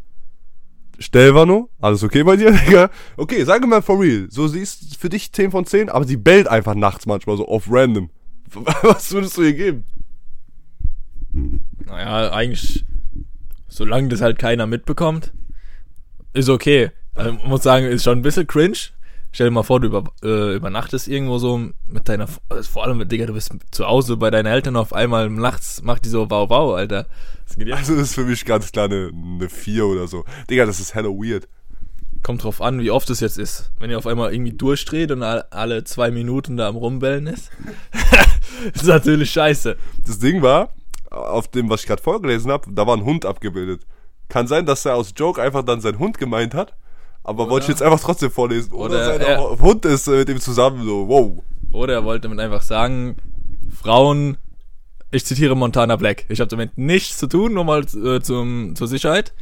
[0.99, 2.89] Stelvano, alles okay bei dir, Digga?
[3.15, 4.27] Okay, sage mal for real.
[4.29, 7.47] So, sie ist für dich 10 von 10, aber sie bellt einfach nachts manchmal so
[7.47, 8.09] auf random.
[8.83, 9.85] Was würdest du ihr geben?
[11.85, 12.85] Naja, eigentlich,
[13.69, 15.31] solange das halt keiner mitbekommt,
[16.33, 16.91] ist okay.
[17.15, 18.77] Also, muss sagen, ist schon ein bisschen cringe.
[19.35, 22.99] Stell dir mal vor, du über, äh, übernachtest irgendwo so mit deiner, also vor allem
[22.99, 26.29] mit Digga, du bist zu Hause bei deinen Eltern auf einmal nachts macht die so
[26.29, 27.07] wow wow, Alter.
[27.57, 27.75] Dir?
[27.75, 30.23] Also, das ist für mich ganz klar eine, eine 4 oder so.
[30.49, 31.47] Digga, das ist hella weird.
[32.21, 33.71] Kommt drauf an, wie oft es jetzt ist.
[33.79, 37.49] Wenn ihr auf einmal irgendwie durchdreht und all- alle zwei Minuten da am Rumbellen ist,
[38.73, 39.75] ist natürlich scheiße.
[40.05, 40.69] Das Ding war,
[41.09, 43.81] auf dem, was ich gerade vorgelesen habe, da war ein Hund abgebildet.
[44.29, 46.75] Kann sein, dass er aus Joke einfach dann seinen Hund gemeint hat,
[47.23, 48.73] Aber wollte ich jetzt einfach trotzdem vorlesen.
[48.73, 51.43] Oder, Oder sein er- Hund ist äh, mit ihm zusammen so, wow.
[51.71, 53.15] Oder er wollte damit einfach sagen,
[53.71, 54.37] Frauen,
[55.11, 58.87] ich zitiere Montana Black, ich habe damit nichts zu tun, nur mal äh, zum, zur
[58.87, 59.33] Sicherheit.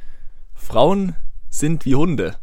[0.54, 1.15] Frauen
[1.50, 2.36] sind wie Hunde.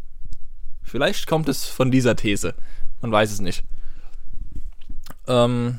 [0.83, 2.55] Vielleicht kommt es von dieser These.
[3.01, 3.64] Man weiß es nicht.
[5.27, 5.79] Ähm,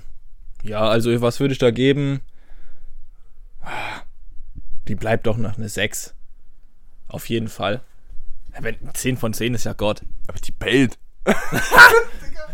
[0.64, 2.22] ja, also was würde ich da geben?
[4.88, 6.14] Die bleibt doch noch eine 6.
[7.08, 7.82] Auf jeden Fall.
[8.60, 10.02] Wenn 10 von 10 ist ja Gott.
[10.28, 10.98] Aber die bellt.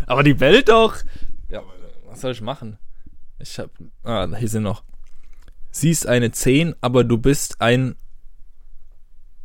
[0.08, 0.98] Aber die Welt doch.
[1.50, 1.62] Ja,
[2.06, 2.78] was soll ich machen?
[3.40, 3.70] Ich hab.
[4.04, 4.84] Ah, hier sind noch.
[5.72, 7.96] Sie ist eine 10, aber du bist ein.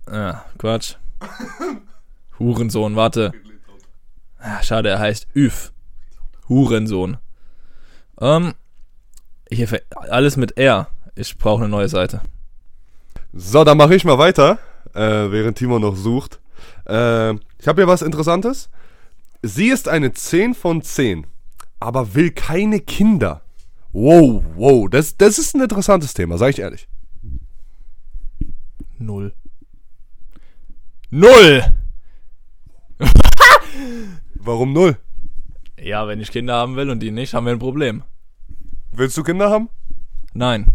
[0.06, 0.94] Ah, Quatsch.
[2.38, 3.32] Hurensohn, warte.
[4.38, 5.72] Ah, schade, er heißt Üf.
[6.48, 7.18] Hurensohn.
[8.20, 8.54] Ähm.
[9.50, 10.88] Hier, alles mit R.
[11.16, 12.20] Ich brauche eine neue Seite.
[13.32, 14.58] So, dann mache ich mal weiter,
[14.94, 16.40] äh, während Timo noch sucht.
[16.86, 18.70] Äh, ich habe hier was Interessantes.
[19.42, 21.26] Sie ist eine 10 von 10,
[21.78, 23.42] aber will keine Kinder.
[23.92, 26.88] Wow, wow, das, das ist ein interessantes Thema, sag ich ehrlich.
[28.98, 29.32] Null.
[31.10, 31.64] Null!
[34.34, 34.96] Warum null?
[35.78, 38.04] Ja, wenn ich Kinder haben will und die nicht, haben wir ein Problem.
[38.92, 39.70] Willst du Kinder haben?
[40.34, 40.66] Nein.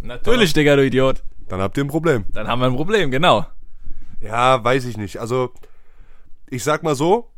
[0.00, 1.22] Natürlich, Digga, du Idiot.
[1.52, 2.24] Dann habt ihr ein Problem.
[2.32, 3.44] Dann haben wir ein Problem, genau.
[4.22, 5.18] Ja, weiß ich nicht.
[5.18, 5.52] Also,
[6.48, 7.28] ich sag mal so,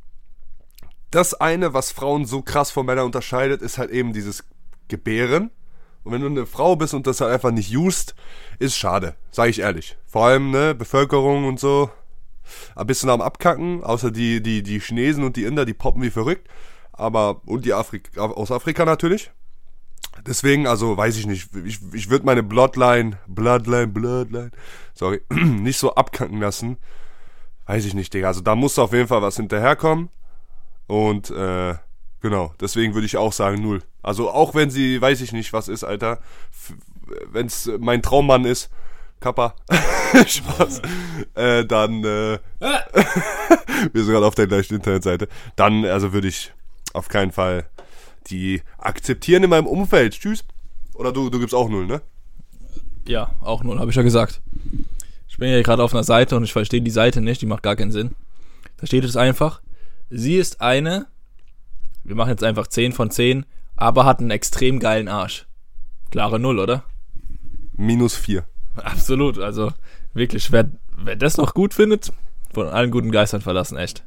[1.11, 4.45] das eine, was Frauen so krass von Männern unterscheidet, ist halt eben dieses
[4.87, 5.51] Gebären.
[6.05, 8.15] Und wenn du eine Frau bist und das halt einfach nicht just,
[8.61, 9.97] ist schade, sag ich ehrlich.
[10.07, 11.91] Vor allem, ne, Bevölkerung und so,
[12.77, 16.11] ein bisschen am Abkacken, außer die, die, die Chinesen und die Inder, die poppen wie
[16.11, 16.49] verrückt.
[16.93, 19.33] Aber, und die Afrik aus Afrika natürlich.
[20.27, 24.51] Deswegen, also, weiß ich nicht, ich, ich würde meine Bloodline, Bloodline, Bloodline,
[24.95, 26.79] sorry, nicht so abkacken lassen.
[27.67, 28.29] Weiß ich nicht, Digga.
[28.29, 30.11] Also da muss auf jeden Fall was hinterherkommen.
[30.87, 31.75] Und äh,
[32.21, 33.83] genau, deswegen würde ich auch sagen null.
[34.03, 36.21] Also auch wenn sie, weiß ich nicht, was ist, Alter.
[37.31, 38.71] Wenn es mein Traummann ist,
[39.21, 39.55] Kappa,
[40.27, 40.83] Spaß,
[41.35, 42.39] äh, dann, äh,
[43.93, 46.53] wir sind gerade auf der gleichen Internetseite, dann, also würde ich
[46.93, 47.67] auf keinen Fall
[48.27, 50.15] die akzeptieren in meinem Umfeld.
[50.15, 50.45] Tschüss.
[50.95, 52.03] Oder du, du gibst auch null, ne?
[53.07, 54.41] Ja, auch null, habe ich ja gesagt.
[55.29, 57.63] Ich bin ja gerade auf einer Seite und ich verstehe die Seite nicht, die macht
[57.63, 58.15] gar keinen Sinn.
[58.77, 59.61] Da steht es einfach,
[60.09, 61.07] sie ist eine,
[62.05, 63.45] wir machen jetzt einfach 10 von 10,
[63.77, 65.47] aber hat einen extrem geilen Arsch.
[66.11, 66.85] Klare Null, oder?
[67.77, 68.45] Minus vier.
[68.77, 69.73] Absolut, also
[70.13, 72.13] wirklich, wer, wer das noch gut findet,
[72.53, 74.05] von allen guten Geistern verlassen, echt.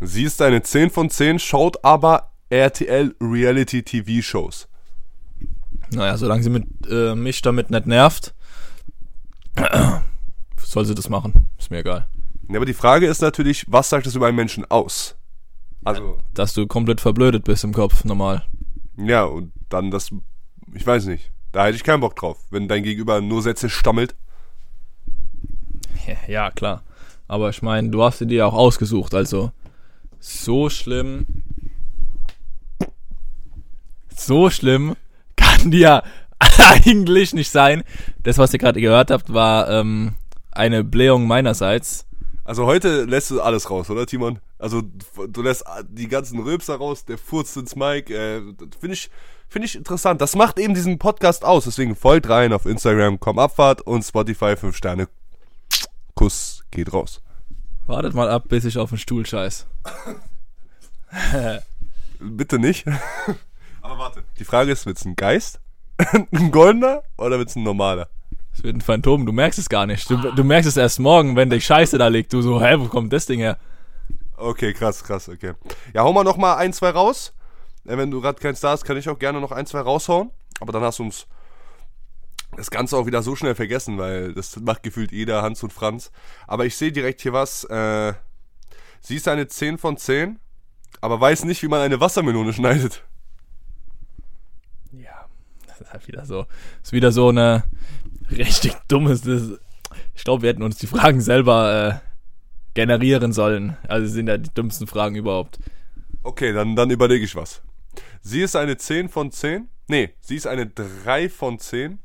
[0.00, 4.68] Sie ist eine 10 von 10, schaut aber RTL Reality TV Shows.
[5.90, 8.34] Naja, solange sie mit, äh, mich damit nicht nervt,
[10.58, 11.46] soll sie das machen.
[11.58, 12.08] Ist mir egal.
[12.48, 15.16] Ja, aber die Frage ist natürlich, was sagt das über einen Menschen aus?
[15.84, 18.44] Also, Dass du komplett verblödet bist im Kopf, normal.
[18.96, 20.10] ja, und dann das,
[20.74, 21.30] ich weiß nicht.
[21.52, 24.14] Da hätte ich keinen Bock drauf, wenn dein Gegenüber nur Sätze stammelt.
[26.28, 26.82] Ja, klar.
[27.28, 29.50] Aber ich meine, du hast sie dir auch ausgesucht, also
[30.20, 31.26] so schlimm.
[34.16, 34.96] So schlimm
[35.36, 36.02] kann die ja
[36.58, 37.84] eigentlich nicht sein.
[38.22, 40.16] Das, was ihr gerade gehört habt, war ähm,
[40.50, 42.06] eine Blähung meinerseits.
[42.44, 44.38] Also heute lässt du alles raus, oder Timon?
[44.58, 44.82] Also
[45.28, 48.10] du lässt die ganzen Rülpser raus, der furzt ins Mic.
[48.10, 48.40] Äh,
[48.80, 49.10] Finde ich,
[49.48, 50.20] finde ich interessant.
[50.20, 51.64] Das macht eben diesen Podcast aus.
[51.64, 55.08] Deswegen folgt rein auf Instagram, komm Abfahrt und Spotify 5 Sterne.
[56.14, 57.20] Kuss geht raus.
[57.86, 59.66] Wartet mal ab, bis ich auf den Stuhl scheiß.
[62.20, 62.86] Bitte nicht.
[63.96, 64.24] Aber warte.
[64.38, 65.58] Die Frage ist, wird's ein Geist?
[65.98, 68.08] ein goldener oder wird's ein normaler?
[68.52, 70.10] Es wird ein Phantom, du merkst es gar nicht.
[70.10, 72.32] Du, du merkst es erst morgen, wenn die Scheiße da liegt.
[72.32, 73.56] Du so, hä, wo kommt das Ding her?
[74.36, 75.54] Okay, krass, krass, okay.
[75.94, 77.32] Ja, hau mal noch mal ein, zwei raus.
[77.86, 80.30] Äh, Wenn du gerade kein Star hast, kann ich auch gerne noch ein, zwei raushauen.
[80.60, 81.26] Aber dann hast du uns
[82.54, 86.10] das Ganze auch wieder so schnell vergessen, weil das macht gefühlt jeder Hans und Franz.
[86.46, 87.64] Aber ich sehe direkt hier was.
[87.64, 88.12] Äh,
[89.00, 90.38] sie ist eine 10 von 10,
[91.00, 93.02] aber weiß nicht, wie man eine Wassermelone schneidet.
[95.80, 96.46] Ist halt wieder so.
[96.82, 97.64] ist wieder so eine
[98.30, 99.22] richtig dummes.
[100.14, 103.76] Ich glaube, wir hätten uns die Fragen selber äh, generieren sollen.
[103.88, 105.58] Also sind ja die dümmsten Fragen überhaupt.
[106.22, 107.62] Okay, dann, dann überlege ich was.
[108.20, 109.68] Sie ist eine 10 von 10.
[109.88, 112.00] Nee, sie ist eine 3 von 10,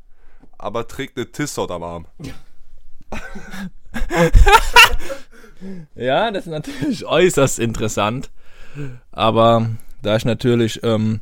[0.57, 2.07] aber trägt eine Tissot am Arm.
[5.95, 8.31] Ja, das ist natürlich äußerst interessant.
[9.11, 9.69] Aber
[10.01, 11.19] da ich natürlich ähm,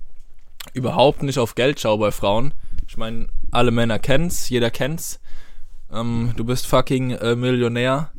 [0.73, 2.53] überhaupt nicht auf Geld schaue bei Frauen,
[2.87, 5.19] ich meine, alle Männer kennen's, jeder kennt's.
[5.91, 8.11] Ähm, du bist fucking äh, Millionär.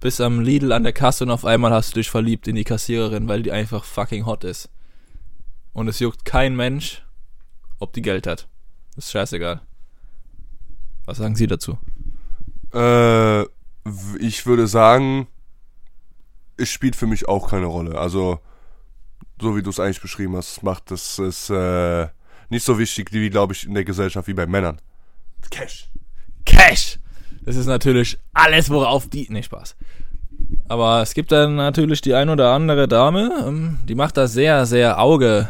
[0.00, 2.64] bis am Lidl an der Kasse und auf einmal hast du dich verliebt in die
[2.64, 4.68] Kassiererin, weil die einfach fucking hot ist.
[5.72, 7.04] Und es juckt kein Mensch,
[7.78, 8.48] ob die Geld hat.
[8.96, 9.62] Ist scheißegal.
[11.06, 11.78] Was sagen Sie dazu?
[12.74, 13.42] Äh,
[14.18, 15.28] ich würde sagen,
[16.56, 17.96] es spielt für mich auch keine Rolle.
[17.98, 18.40] Also,
[19.42, 22.06] so wie du es eigentlich beschrieben hast, macht das ist äh,
[22.48, 24.78] nicht so wichtig, wie, glaube ich, in der Gesellschaft wie bei Männern.
[25.50, 25.88] Cash.
[26.44, 26.98] Cash!
[27.44, 29.26] Das ist natürlich alles, worauf die.
[29.28, 29.76] Nee, Spaß.
[30.68, 34.64] Aber es gibt dann natürlich die ein oder andere Dame, ähm, die macht da sehr,
[34.66, 35.48] sehr Auge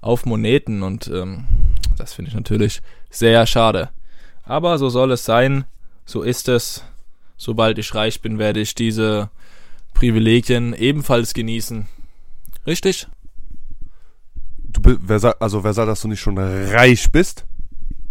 [0.00, 1.46] auf Moneten und ähm,
[1.96, 3.90] das finde ich natürlich sehr schade.
[4.44, 5.64] Aber so soll es sein,
[6.04, 6.84] so ist es.
[7.36, 9.30] Sobald ich reich bin, werde ich diese
[9.94, 11.86] Privilegien ebenfalls genießen.
[12.66, 13.08] Richtig?
[14.72, 17.44] Du, wer sagt, also wer sagt, dass du nicht schon reich bist?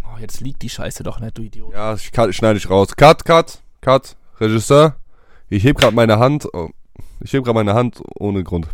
[0.04, 1.72] Oh, jetzt liegt die Scheiße doch nicht, du Idiot.
[1.72, 2.94] Ja, ich, cut- ich schneide dich raus.
[2.96, 4.16] Cut, cut, cut.
[4.40, 4.96] Regisseur,
[5.48, 6.48] ich heb gerade meine Hand.
[6.52, 6.70] Oh,
[7.20, 8.68] ich heb gerade meine Hand ohne Grund.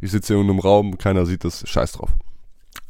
[0.00, 1.68] Ich sitze hier in einem Raum, keiner sieht das.
[1.68, 2.10] Scheiß drauf.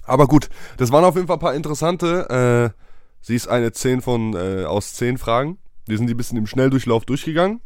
[0.04, 2.72] Aber gut, das waren auf jeden Fall ein paar interessante.
[2.74, 2.80] Äh,
[3.20, 5.58] sie ist eine 10 von äh, aus 10 Fragen.
[5.86, 7.60] Die sind die ein bisschen im Schnelldurchlauf durchgegangen.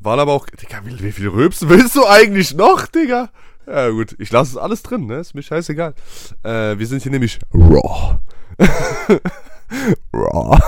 [0.00, 0.46] Waren aber auch.
[0.46, 3.30] Digga, wie, wie viel Rülpsen willst du eigentlich noch, Digga?
[3.68, 5.18] Ja gut, ich lasse es alles drin, ne?
[5.18, 5.94] Ist mir scheißegal.
[6.42, 8.18] Äh, wir sind hier nämlich raw.
[10.14, 10.58] raw.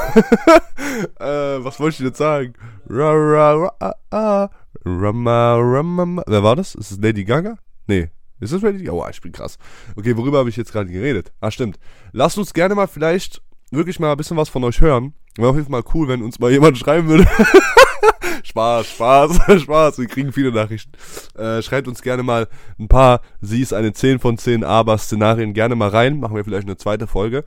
[1.18, 2.52] äh, was wollte ich jetzt sagen?
[2.88, 4.50] Ra, ra, ra, ah, ah.
[4.84, 6.74] Rama, rama, Wer war das?
[6.74, 7.56] Ist es Lady Gaga?
[7.86, 8.10] Nee.
[8.38, 8.92] Ist das Lady Gaga?
[8.92, 9.56] Oh, ich bin krass.
[9.96, 11.32] Okay, worüber habe ich jetzt gerade geredet?
[11.40, 11.78] Ah, stimmt.
[12.12, 15.14] Lasst uns gerne mal vielleicht wirklich mal ein bisschen was von euch hören.
[15.36, 17.26] Wäre auf jeden Fall mal cool, wenn uns mal jemand schreiben würde.
[18.42, 19.98] Spaß, Spaß, Spaß.
[19.98, 20.92] Wir kriegen viele Nachrichten.
[21.38, 22.48] Äh, schreibt uns gerne mal
[22.78, 26.20] ein paar Sie ist eine 10 von 10 Aber-Szenarien gerne mal rein.
[26.20, 27.44] Machen wir vielleicht eine zweite Folge.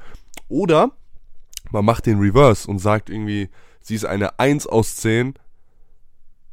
[0.47, 0.91] Oder
[1.71, 3.49] man macht den Reverse und sagt irgendwie,
[3.81, 5.33] sie ist eine 1 aus 10,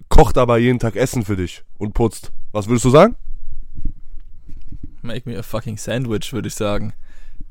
[0.08, 2.32] kocht aber jeden Tag Essen für dich und putzt.
[2.52, 3.16] Was würdest du sagen?
[5.02, 6.92] Make me a fucking sandwich, würde ich sagen.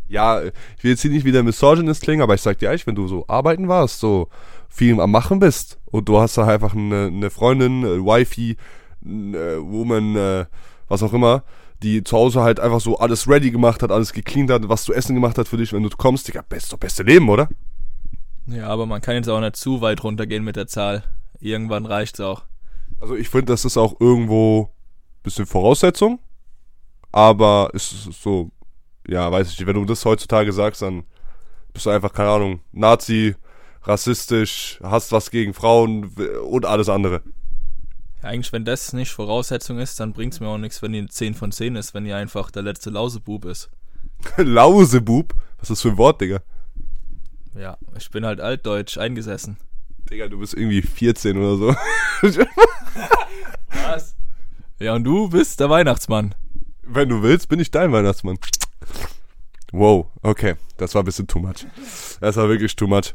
[0.07, 2.95] Ja, ich will jetzt hier nicht wieder misogynist klingen, aber ich sag dir ehrlich, wenn
[2.95, 4.29] du so arbeiten warst, so
[4.67, 8.57] viel am Machen bist und du hast da einfach eine, eine Freundin, äh, Wifey,
[9.03, 10.45] äh, Woman, äh,
[10.87, 11.43] was auch immer,
[11.81, 14.93] die zu Hause halt einfach so alles ready gemacht hat, alles gecleant hat, was zu
[14.93, 17.49] essen gemacht hat für dich, wenn du kommst, Digga, best, doch beste Leben, oder?
[18.47, 21.03] Ja, aber man kann jetzt auch nicht zu weit runtergehen mit der Zahl.
[21.39, 22.43] Irgendwann reicht's auch.
[22.99, 24.71] Also ich finde, das ist auch irgendwo
[25.23, 26.19] bisschen Voraussetzung,
[27.11, 28.51] aber es ist so,
[29.07, 31.03] ja, weiß ich nicht, wenn du das heutzutage sagst, dann
[31.73, 33.35] bist du einfach, keine Ahnung, Nazi,
[33.83, 36.11] rassistisch, hast was gegen Frauen
[36.49, 37.21] und alles andere.
[38.21, 41.35] Ja, eigentlich, wenn das nicht Voraussetzung ist, dann bringt's mir auch nichts, wenn die 10
[41.35, 43.69] von 10 ist, wenn die einfach der letzte Lausebub ist.
[44.37, 46.41] Lausebub, was ist das für ein Wort, Digga?
[47.55, 49.57] Ja, ich bin halt altdeutsch eingesessen.
[50.09, 51.75] Digga, du bist irgendwie 14 oder so.
[53.69, 54.15] Was?
[54.79, 56.35] Ja, und du bist der Weihnachtsmann.
[56.83, 58.37] wenn du willst, bin ich dein Weihnachtsmann.
[59.71, 61.65] Wow, okay, das war ein bisschen too much.
[62.21, 63.13] Das war wirklich too much.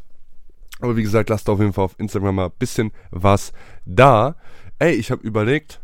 [0.81, 3.53] Aber wie gesagt, lasst auf jeden Fall auf Instagram mal ein bisschen was
[3.85, 4.35] da.
[4.79, 5.79] Ey, ich habe überlegt,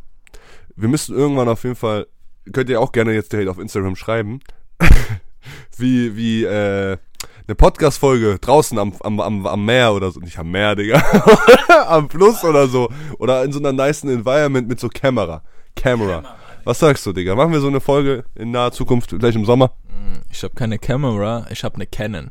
[0.75, 2.07] wir müssen irgendwann auf jeden Fall,
[2.51, 4.41] könnt ihr auch gerne jetzt direkt auf Instagram schreiben,
[5.77, 6.97] wie, wie, äh,
[7.47, 11.03] eine Podcast-Folge draußen am, am, am, am Meer oder so, nicht am Meer, Digga,
[11.87, 15.43] am Fluss oder so, oder in so einer niceen Environment mit so Kamera.
[15.75, 16.23] Camera.
[16.63, 17.35] Was sagst du, Digga?
[17.35, 19.73] Machen wir so eine Folge in naher Zukunft, gleich im Sommer?
[20.29, 22.29] Ich habe keine Kamera, ich habe eine Canon.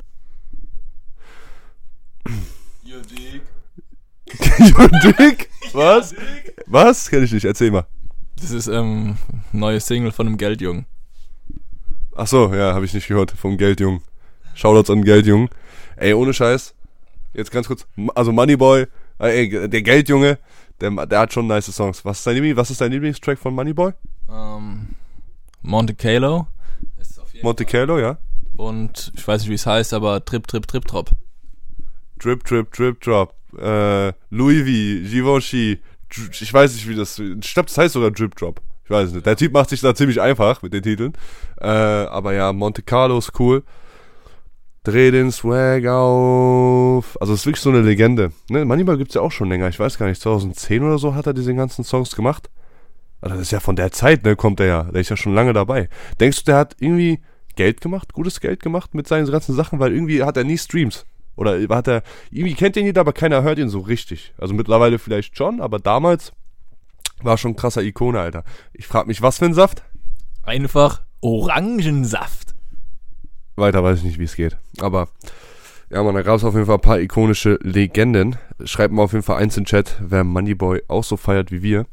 [2.85, 3.42] Your Dick?
[5.72, 6.14] Was?
[6.66, 7.09] Was?
[7.11, 7.87] Kenn ich nicht, erzähl mal.
[8.40, 9.16] Das ist ähm
[9.52, 10.87] neue Single von einem Geldjungen.
[12.14, 14.02] Ach so, ja, habe ich nicht gehört, vom Geldjungen.
[14.54, 15.48] Shoutouts an Geldjungen.
[15.96, 16.74] Ey, ohne Scheiß.
[17.35, 18.87] Jetzt ganz kurz, also Moneyboy,
[19.20, 20.38] äh, ey, der Geldjunge,
[20.80, 22.04] der, der hat schon nice Songs.
[22.04, 23.92] Was ist dein, Liebling- was ist dein Lieblingstrack von Moneyboy?
[24.28, 24.94] Ähm,
[25.62, 26.46] Monte Carlo.
[27.42, 28.18] Monte Carlo, ja?
[28.56, 31.11] Und ich weiß nicht, wie es heißt, aber Trip, Trip, Trip, Trop.
[32.20, 33.35] Drip, Drip, Drip, Drop.
[33.59, 35.80] Äh, Louis V, Givenchy.
[36.40, 37.18] Ich weiß nicht, wie das.
[37.18, 38.61] Ich glaube, das heißt sogar Drip Drop.
[38.85, 39.26] Ich weiß nicht.
[39.26, 41.12] Der Typ macht sich da ziemlich einfach mit den Titeln.
[41.61, 43.62] Äh, aber ja, Monte Carlo ist cool.
[44.83, 47.20] Dreh den Swag auf.
[47.20, 48.33] Also, es ist wirklich so eine Legende.
[48.48, 48.64] Ne?
[48.64, 49.68] Moneyboy gibt's ja auch schon länger.
[49.68, 50.20] Ich weiß gar nicht.
[50.20, 52.50] 2010 oder so hat er diese ganzen Songs gemacht.
[53.20, 54.37] Also, das ist ja von der Zeit, ne?
[54.37, 54.83] Kommt er ja.
[54.85, 55.88] Der ist ja schon lange dabei.
[56.18, 57.20] Denkst du, der hat irgendwie
[57.56, 58.12] Geld gemacht?
[58.12, 59.78] Gutes Geld gemacht mit seinen ganzen Sachen?
[59.78, 61.06] Weil irgendwie hat er nie Streams.
[61.37, 64.35] Oder hat er, irgendwie kennt ihn jeder, aber keiner hört ihn so richtig.
[64.38, 66.33] Also mittlerweile vielleicht schon, aber damals
[67.23, 68.45] war schon ein krasser Ikone, Alter.
[68.73, 69.83] Ich frag mich, was für ein Saft?
[70.43, 72.55] Einfach Orangensaft.
[73.57, 74.57] Weiter weiß ich nicht, wie es geht.
[74.81, 75.09] Aber
[75.90, 78.37] Ja, man, da gab es auf jeden Fall ein paar ikonische Legenden.
[78.64, 81.62] Schreibt mal auf jeden Fall eins in den Chat, wer Moneyboy auch so feiert wie
[81.62, 81.87] wir.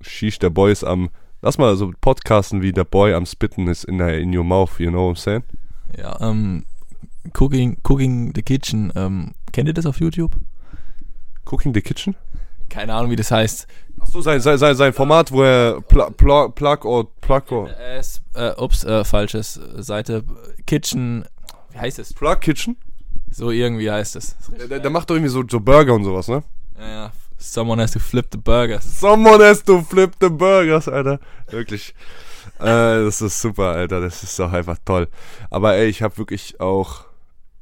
[0.00, 1.10] Sheesh, der Boy ist am,
[1.42, 4.78] lass mal so podcasten, wie der Boy am Spitten ist in, der, in your mouth,
[4.78, 5.42] you know what I'm saying?
[5.98, 6.64] Ja, ähm,
[7.34, 10.36] Cooking, Cooking the Kitchen, ähm, kennt ihr das auf YouTube?
[11.44, 12.16] Cooking the Kitchen?
[12.68, 13.66] Keine Ahnung, wie das heißt.
[14.00, 18.02] Achso, sein, sein, sein, sein Format, wo er pl pl plug or plug or Äh,
[18.34, 20.24] äh, ups, äh, falsches äh, Seite.
[20.66, 21.24] Kitchen,
[21.72, 22.12] wie heißt es?
[22.12, 22.76] plug Kitchen?
[23.30, 24.36] So irgendwie heißt es.
[24.68, 26.42] Der, der macht doch irgendwie so, so Burger und sowas, ne?
[26.78, 27.12] Ja, ja.
[27.38, 28.84] Someone has to flip the burgers.
[29.00, 31.20] Someone has to flip the burgers, Alter.
[31.50, 31.94] Wirklich.
[32.58, 34.00] Äh, das ist super, Alter.
[34.00, 35.08] Das ist doch einfach toll.
[35.50, 37.05] Aber ey, ich habe wirklich auch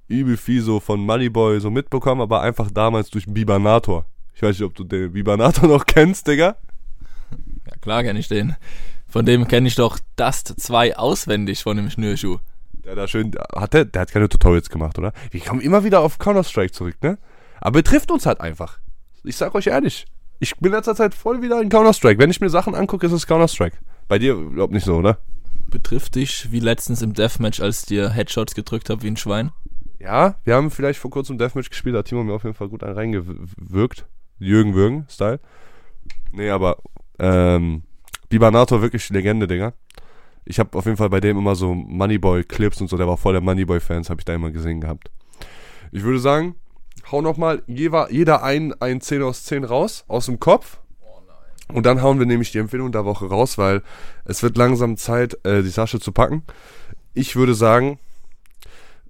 [0.09, 4.07] übel viel so von Moneyboy so mitbekommen, aber einfach damals durch Bibanator.
[4.35, 6.57] Ich weiß nicht, ob du den Bibanator noch kennst, Digga.
[7.67, 8.57] Ja, klar kenne ich den.
[9.09, 12.39] Von dem kenne ich doch Dust 2 auswendig von dem Schnürschuh.
[12.85, 15.13] Der da schön, hat der, der hat keine Tutorials gemacht, oder?
[15.31, 17.19] Wir kommen immer wieder auf Counter-Strike zurück, ne?
[17.61, 18.79] Aber betrifft uns halt einfach.
[19.23, 20.05] Ich sag euch ehrlich.
[20.41, 22.19] Ich bin in letzter Zeit voll wieder in Counter-Strike.
[22.19, 23.79] Wenn ich mir Sachen angucke, ist es Counter-Strike.
[24.09, 25.19] Bei dir überhaupt nicht so, oder?
[25.69, 29.53] Betrifft dich wie letztens im Deathmatch, als ich dir Headshots gedrückt habe wie ein Schwein?
[29.99, 32.69] Ja, wir haben vielleicht vor kurzem Deathmatch gespielt, da hat Timo mir auf jeden Fall
[32.69, 34.07] gut reingewirkt.
[34.39, 35.41] Jürgen Würgen-Style.
[36.33, 36.79] Nee, aber
[37.19, 37.83] ähm,
[38.29, 39.73] Bibanator wirklich Legende, Digga.
[40.45, 43.33] Ich habe auf jeden Fall bei dem immer so Moneyboy-Clips und so, der war voll
[43.33, 45.11] der Moneyboy-Fans, habe ich da immer gesehen gehabt.
[45.93, 46.57] Ich würde sagen,
[47.11, 50.81] hau nochmal jeder ein, ein 10 aus 10 raus, aus dem Kopf.
[51.73, 53.83] Und dann hauen wir nämlich die Empfehlung der Woche raus, weil
[54.27, 56.43] es wird langsam Zeit, äh, die Tasche zu packen.
[57.15, 57.99] Ich würde sagen,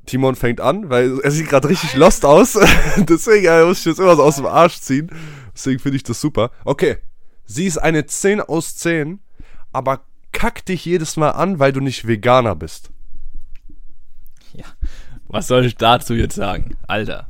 [0.06, 2.58] Timon fängt an, weil er sieht gerade richtig lost aus.
[2.96, 5.10] Deswegen äh, muss ich jetzt immer so aus dem Arsch ziehen.
[5.54, 6.50] Deswegen finde ich das super.
[6.64, 6.98] Okay,
[7.46, 9.20] sie ist eine 10 aus 10,
[9.72, 12.90] aber kack dich jedes Mal an, weil du nicht Veganer bist.
[14.52, 14.64] Ja.
[15.28, 16.76] Was soll ich dazu jetzt sagen?
[16.86, 17.26] Alter.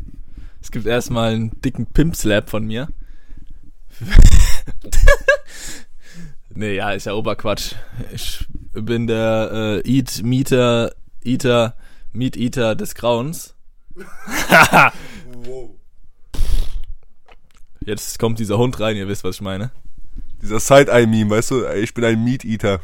[0.60, 2.88] Es gibt erstmal einen dicken Pimp-Slap von mir.
[6.54, 7.74] nee, ja, ist ja Oberquatsch.
[8.12, 11.76] Ich bin der äh, Eat Meter Eater
[12.14, 13.54] Meat Eater des Grauens.
[13.94, 15.70] wow.
[17.80, 19.72] Jetzt kommt dieser Hund rein, ihr wisst, was ich meine.
[20.40, 22.80] Dieser Side-Eye-Meme, weißt du, ich bin ein Meat Eater.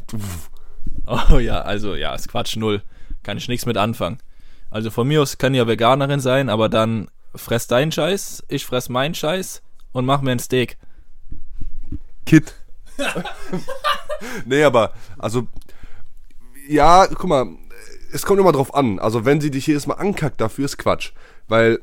[1.07, 2.83] Oh ja, also ja, ist Quatsch null.
[3.23, 4.19] Kann ich nichts mit anfangen.
[4.71, 8.89] Also von mir aus kann ja Veganerin sein, aber dann fress deinen Scheiß, ich fress
[8.89, 9.63] meinen Scheiß
[9.93, 10.77] und mach mir ein Steak.
[12.27, 12.55] Kid.
[14.45, 15.47] nee, aber, also,
[16.69, 17.47] ja, guck mal,
[18.13, 18.99] es kommt immer drauf an.
[18.99, 21.13] Also, wenn sie dich jedes Mal ankackt, dafür ist Quatsch.
[21.49, 21.81] Weil,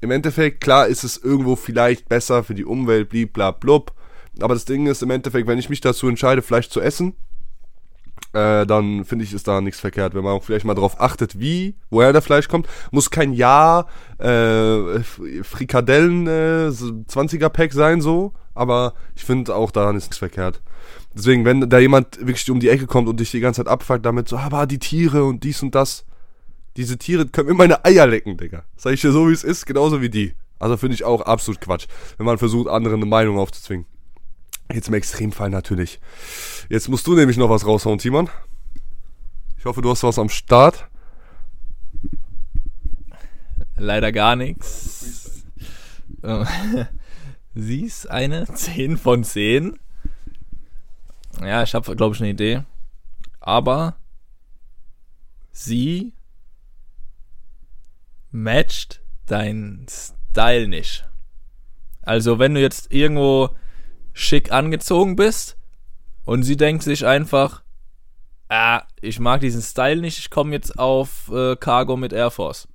[0.00, 3.92] im Endeffekt, klar ist es irgendwo vielleicht besser für die Umwelt, blieb, bla, blub.
[4.40, 7.14] Aber das Ding ist, im Endeffekt, wenn ich mich dazu entscheide, Fleisch zu essen,
[8.32, 10.14] äh, dann finde ich, ist da nichts verkehrt.
[10.14, 15.00] Wenn man vielleicht mal drauf achtet, wie, woher der Fleisch kommt, muss kein Jahr äh,
[15.42, 18.32] Frikadellen äh, 20er Pack sein, so.
[18.54, 20.60] Aber ich finde auch daran ist nichts verkehrt.
[21.14, 24.04] Deswegen, wenn da jemand wirklich um die Ecke kommt und dich die ganze Zeit abfuckt
[24.04, 26.04] damit, so, aber die Tiere und dies und das.
[26.76, 28.64] Diese Tiere können mir meine Eier lecken, Digga.
[28.76, 30.34] Sag ich dir so, wie es ist, genauso wie die.
[30.58, 31.86] Also finde ich auch absolut Quatsch,
[32.16, 33.86] wenn man versucht, anderen eine Meinung aufzuzwingen.
[34.72, 36.00] Jetzt im Extremfall natürlich.
[36.70, 38.30] Jetzt musst du nämlich noch was raushauen, Timon.
[39.58, 40.88] Ich hoffe, du hast was am Start.
[43.76, 45.42] Leider gar nichts.
[47.54, 49.78] Sie ist eine 10 von 10.
[51.40, 52.62] Ja, ich habe, glaube ich, eine Idee.
[53.40, 53.96] Aber
[55.50, 56.12] sie
[58.30, 61.08] matcht deinen Style nicht.
[62.02, 63.50] Also, wenn du jetzt irgendwo
[64.12, 65.56] schick angezogen bist
[66.24, 67.62] und sie denkt sich einfach,
[68.48, 72.68] ah, ich mag diesen Style nicht, ich komme jetzt auf äh, Cargo mit Air Force.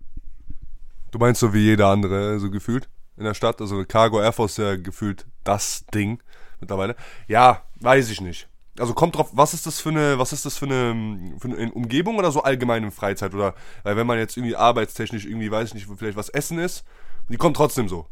[1.12, 4.54] Du meinst so wie jeder andere, so gefühlt in der Stadt, also Cargo Air Force
[4.54, 6.22] ist ja gefühlt das Ding
[6.60, 6.96] mittlerweile.
[7.28, 8.48] Ja, weiß ich nicht.
[8.80, 11.72] Also kommt drauf, was ist das für eine, was ist das für eine, für eine
[11.72, 15.70] Umgebung oder so allgemein in Freizeit oder, weil wenn man jetzt irgendwie arbeitstechnisch irgendwie, weiß
[15.70, 16.84] ich nicht, vielleicht was essen ist,
[17.28, 18.06] die kommt trotzdem so.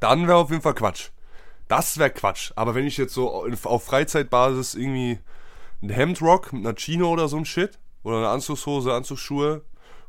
[0.00, 1.10] Dann wäre auf jeden Fall Quatsch.
[1.68, 2.52] Das wäre Quatsch.
[2.56, 5.18] Aber wenn ich jetzt so auf Freizeitbasis irgendwie
[5.82, 9.62] ein Hemd rock mit einer Chino oder so ein Shit, oder eine Anzugshose, Anzugsschuhe,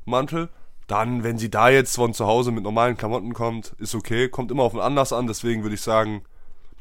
[0.05, 0.49] Mantel,
[0.88, 4.30] dann, wenn sie da jetzt von zu Hause mit normalen Klamotten kommt, ist okay.
[4.30, 6.24] Kommt immer auf den Anlass an, deswegen würde ich sagen,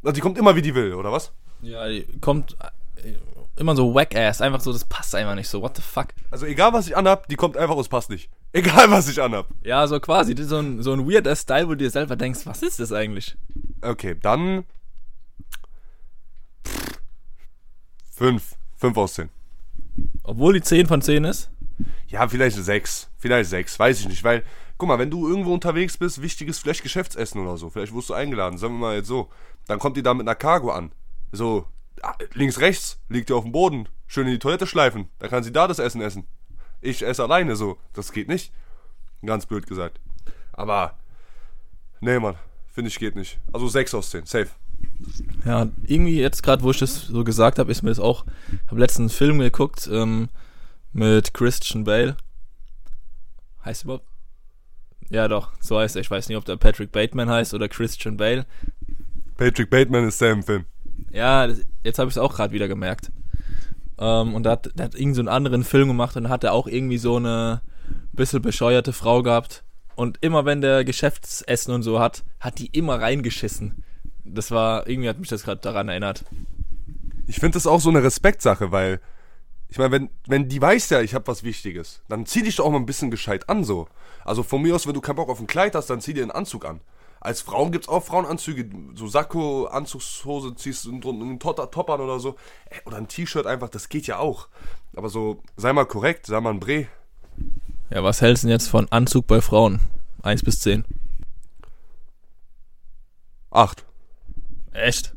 [0.02, 1.32] also die kommt immer wie die will, oder was?
[1.62, 2.56] Ja, die kommt
[2.96, 3.14] äh,
[3.56, 6.08] immer so whack-ass, einfach so, das passt einfach nicht so, what the fuck.
[6.30, 8.30] Also egal, was ich anhab, die kommt einfach, es passt nicht.
[8.54, 9.48] Egal, was ich anhab.
[9.62, 12.62] Ja, so quasi, so ein, so ein weirder Style, wo du dir selber denkst, was
[12.62, 13.34] ist das eigentlich?
[13.80, 14.64] Okay, dann.
[18.10, 18.56] Fünf.
[18.76, 19.30] Fünf aus zehn.
[20.22, 21.50] Obwohl die 10 von 10 ist?
[22.12, 23.08] Ja, vielleicht sechs.
[23.16, 23.78] Vielleicht sechs.
[23.78, 24.22] Weiß ich nicht.
[24.22, 24.44] Weil,
[24.76, 28.14] guck mal, wenn du irgendwo unterwegs bist, wichtiges, vielleicht Geschäftsessen oder so, vielleicht wirst du
[28.14, 29.30] eingeladen, sagen wir mal jetzt so,
[29.66, 30.92] dann kommt die da mit einer Cargo an.
[31.32, 31.64] So,
[32.02, 35.42] ah, links, rechts, liegt die auf dem Boden, schön in die Toilette schleifen, dann kann
[35.42, 36.26] sie da das Essen essen.
[36.82, 38.52] Ich esse alleine so, das geht nicht.
[39.24, 39.98] Ganz blöd gesagt.
[40.52, 40.98] Aber,
[42.00, 42.34] nee, Mann,
[42.70, 43.38] finde ich geht nicht.
[43.52, 44.50] Also 6 aus 10, safe.
[45.46, 48.26] Ja, irgendwie jetzt gerade, wo ich das so gesagt habe, ist mir das auch.
[48.66, 50.28] Habe letztens einen Film geguckt ähm,
[50.92, 52.16] mit Christian Bale.
[53.64, 54.06] Heißt überhaupt?
[55.10, 56.00] Ja, doch, so heißt er.
[56.00, 58.46] Ich weiß nicht, ob der Patrick Bateman heißt oder Christian Bale.
[59.36, 60.64] Patrick Bateman ist der im Film.
[61.10, 63.10] Ja, das, jetzt habe ich es auch gerade wieder gemerkt.
[63.98, 66.52] Ähm, und da hat, der hat irgend so einen anderen Film gemacht und hat er
[66.52, 67.60] auch irgendwie so eine
[68.12, 69.64] bisschen bescheuerte Frau gehabt.
[69.94, 73.84] Und immer wenn der Geschäftsessen und so hat, hat die immer reingeschissen.
[74.24, 76.24] Das war, irgendwie hat mich das gerade daran erinnert.
[77.26, 79.00] Ich finde das auch so eine Respektsache, weil
[79.72, 82.66] ich meine, wenn, wenn die weiß ja, ich habe was Wichtiges, dann zieh dich doch
[82.66, 83.88] auch mal ein bisschen gescheit an so.
[84.22, 86.20] Also von mir aus, wenn du keinen Bock auf ein Kleid hast, dann zieh dir
[86.20, 86.82] einen Anzug an.
[87.20, 92.36] Als Frauen gibt's auch Frauenanzüge, so Sakko, Anzugshose, ziehst du einen Top an oder so.
[92.84, 94.48] Oder ein T-Shirt einfach, das geht ja auch.
[94.94, 96.88] Aber so, sei mal korrekt, sei mal ein Bre.
[97.88, 99.80] Ja, was hältst du denn jetzt von Anzug bei Frauen?
[100.22, 100.84] 1 bis 10.
[103.50, 103.86] Acht.
[104.72, 105.14] Echt?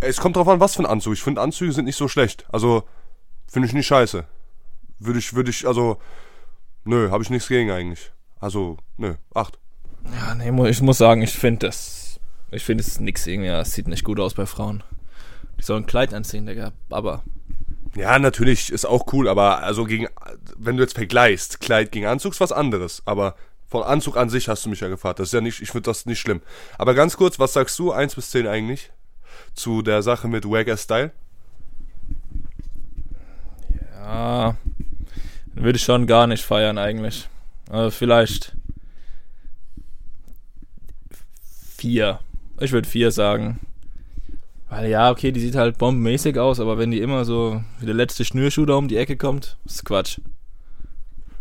[0.00, 1.14] Es kommt drauf an, was für ein Anzug.
[1.14, 2.44] Ich finde, Anzüge sind nicht so schlecht.
[2.52, 2.84] Also,
[3.52, 4.24] finde ich nicht scheiße.
[4.98, 5.98] Würde ich, würde ich, also,
[6.84, 8.10] nö, habe ich nichts gegen eigentlich.
[8.40, 9.58] Also, nö, acht.
[10.10, 12.18] Ja, nee, ich muss sagen, ich finde das.
[12.50, 13.48] Ich finde es nix irgendwie.
[13.48, 14.82] Es sieht nicht gut aus bei Frauen.
[15.58, 16.72] Die sollen ein Kleid anziehen, Digga.
[16.90, 17.22] Aber.
[17.94, 20.08] Ja, natürlich, ist auch cool, aber also gegen,
[20.56, 23.02] wenn du jetzt vergleichst, Kleid gegen Anzug ist was anderes.
[23.04, 23.36] Aber
[23.68, 25.18] von Anzug an sich hast du mich ja gefragt.
[25.18, 26.40] Das ist ja nicht, ich finde das nicht schlimm.
[26.78, 28.90] Aber ganz kurz, was sagst du, 1 bis 10 eigentlich?
[29.54, 31.12] Zu der Sache mit Wagger Style?
[33.94, 34.56] Ja.
[35.62, 37.28] Würde ich schon gar nicht feiern eigentlich.
[37.70, 38.56] Also vielleicht.
[41.76, 42.18] Vier.
[42.58, 43.60] Ich würde vier sagen.
[44.68, 47.94] Weil ja, okay, die sieht halt bombenmäßig aus, aber wenn die immer so wie der
[47.94, 50.18] letzte Schnürschuh da um die Ecke kommt, ist Quatsch.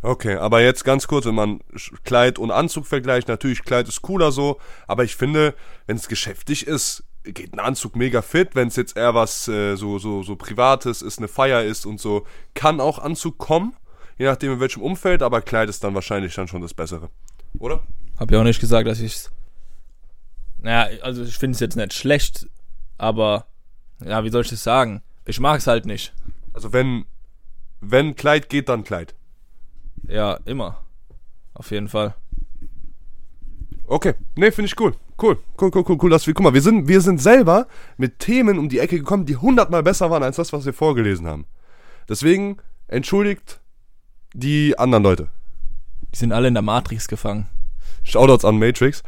[0.03, 1.59] Okay, aber jetzt ganz kurz, wenn man
[2.03, 5.55] Kleid und Anzug vergleicht, natürlich Kleid ist cooler so, aber ich finde,
[5.88, 8.49] wenn es geschäftig ist, geht ein Anzug mega fit.
[8.53, 11.99] Wenn es jetzt eher was äh, so so so privates ist, eine Feier ist und
[11.99, 13.74] so, kann auch Anzug kommen,
[14.18, 17.09] je nachdem in welchem Umfeld, aber Kleid ist dann wahrscheinlich dann schon das Bessere,
[17.59, 17.84] oder?
[18.18, 19.32] Hab ja auch nicht gesagt, dass ich's.
[20.59, 22.47] Naja, also ich finde es jetzt nicht schlecht,
[22.97, 23.45] aber
[24.03, 25.01] ja, wie soll ich das sagen?
[25.26, 26.14] Ich mag es halt nicht.
[26.53, 27.05] Also wenn
[27.82, 29.16] wenn Kleid geht, dann Kleid.
[30.07, 30.84] Ja, immer.
[31.53, 32.16] Auf jeden Fall.
[33.88, 34.93] Okay, nee, finde ich cool.
[35.22, 38.20] Cool, cool, cool, cool, cool, dass wir, guck mal, wir sind, wir sind selber mit
[38.20, 41.45] Themen um die Ecke gekommen, die hundertmal besser waren als das, was wir vorgelesen haben.
[42.07, 42.57] Deswegen
[42.88, 43.61] entschuldigt
[44.34, 45.29] die anderen Leute.
[46.13, 47.47] Die sind alle in der Matrix gefangen.
[48.03, 49.03] Shoutouts an Matrix.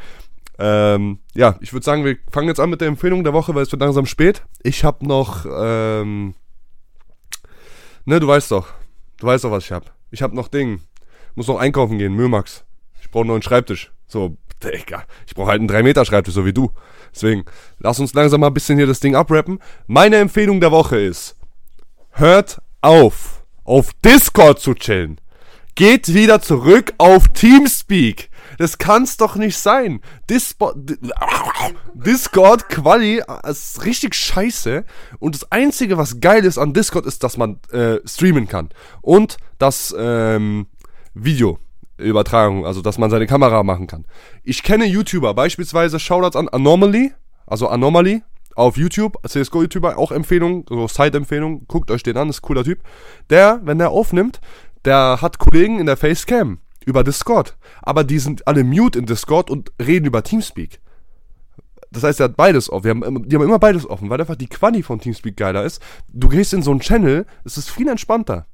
[0.59, 3.63] Ähm, ja, ich würde sagen, wir fangen jetzt an mit der Empfehlung der Woche, weil
[3.63, 4.43] es wird langsam spät.
[4.61, 6.35] Ich habe noch, ähm,
[8.05, 8.67] ne, du weißt doch,
[9.17, 9.87] du weißt doch, was ich habe.
[10.11, 10.81] Ich habe noch Ding,
[11.35, 12.65] muss noch einkaufen gehen, Mömax.
[13.01, 13.91] Ich brauche einen neuen Schreibtisch.
[14.05, 16.71] So, Digga, ich brauche halt einen 3-Meter-Schreibtisch, so wie du.
[17.13, 17.45] Deswegen,
[17.79, 19.59] lass uns langsam mal ein bisschen hier das Ding abrappen.
[19.87, 21.35] Meine Empfehlung der Woche ist,
[22.11, 25.19] hört auf, auf Discord zu chillen.
[25.75, 28.29] Geht wieder zurück auf Teamspeak.
[28.59, 30.01] Das kann's doch nicht sein.
[30.29, 30.97] Dispo Di-
[31.95, 34.85] Discord Quali ist richtig scheiße.
[35.17, 38.69] Und das Einzige, was geil ist an Discord, ist, dass man äh, streamen kann.
[39.01, 40.67] Und das ähm,
[41.15, 44.05] Videoübertragung, also dass man seine Kamera machen kann.
[44.43, 47.13] Ich kenne YouTuber, beispielsweise Shoutouts an Anomaly,
[47.47, 48.21] also Anomaly
[48.55, 52.79] auf YouTube, CSGO-YouTuber, auch Empfehlung, so Side-Empfehlung, guckt euch den an, ist ein cooler Typ.
[53.29, 54.41] Der, wenn der aufnimmt,
[54.85, 57.57] der hat Kollegen in der Facecam über Discord.
[57.81, 60.79] Aber die sind alle mute in Discord und reden über Teamspeak.
[61.91, 62.83] Das heißt, er hat beides offen.
[62.83, 65.81] Wir haben, die haben immer beides offen, weil einfach die Quali von Teamspeak geiler ist.
[66.07, 68.47] Du gehst in so einen Channel, es ist viel entspannter.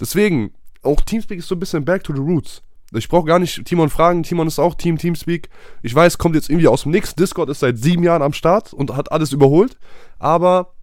[0.00, 2.62] Deswegen, auch Teamspeak ist so ein bisschen back to the roots.
[2.94, 4.22] Ich brauche gar nicht Timon fragen.
[4.22, 5.48] Timon ist auch Team Teamspeak.
[5.82, 7.14] Ich weiß, kommt jetzt irgendwie aus dem Nix.
[7.14, 9.78] Discord ist seit sieben Jahren am Start und hat alles überholt.
[10.18, 10.74] Aber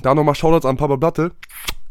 [0.00, 1.32] da nochmal Shoutouts an Papa Blatte.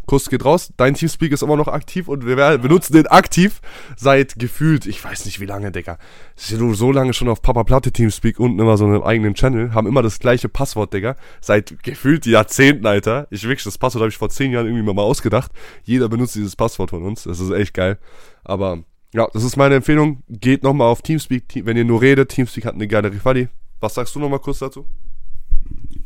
[0.07, 0.73] Kuss geht raus.
[0.77, 3.61] Dein Teamspeak ist immer noch aktiv und wir benutzen den aktiv
[3.95, 5.97] seit gefühlt, ich weiß nicht wie lange, Digga.
[6.35, 9.87] Sind so lange schon auf Papa Platte Teamspeak unten immer so einen eigenen Channel, haben
[9.87, 11.15] immer das gleiche Passwort, Digga.
[11.39, 13.27] Seit gefühlt Jahrzehnten, Alter.
[13.29, 15.51] Ich wirklich, das Passwort habe ich vor zehn Jahren irgendwie mal ausgedacht.
[15.83, 17.23] Jeder benutzt dieses Passwort von uns.
[17.23, 17.97] Das ist echt geil.
[18.43, 18.83] Aber
[19.13, 20.23] ja, das ist meine Empfehlung.
[20.29, 22.29] Geht nochmal auf Teamspeak, Te- wenn ihr nur redet.
[22.29, 23.49] Teamspeak hat eine geile Rifali.
[23.79, 24.87] Was sagst du nochmal kurz dazu?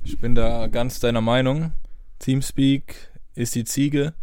[0.03, 1.71] Ich bin da ganz deiner Meinung.
[2.19, 2.95] Teamspeak
[3.35, 4.13] ist die Ziege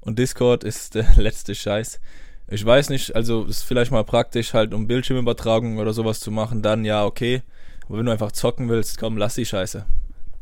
[0.00, 2.00] und Discord ist der letzte Scheiß.
[2.48, 6.60] Ich weiß nicht, also ist vielleicht mal praktisch, halt um Bildschirmübertragung oder sowas zu machen,
[6.62, 7.42] dann ja, okay.
[7.86, 9.86] Aber wenn du einfach zocken willst, komm, lass die Scheiße.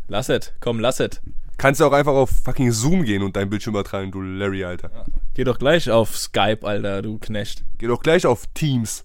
[0.09, 1.21] Lass es, komm, lass es.
[1.61, 5.05] Kannst du auch einfach auf fucking Zoom gehen und deinen Bildschirm übertragen, du Larry, Alter.
[5.35, 7.65] Geh doch gleich auf Skype, Alter, du Knecht.
[7.77, 9.05] Geh doch gleich auf Teams.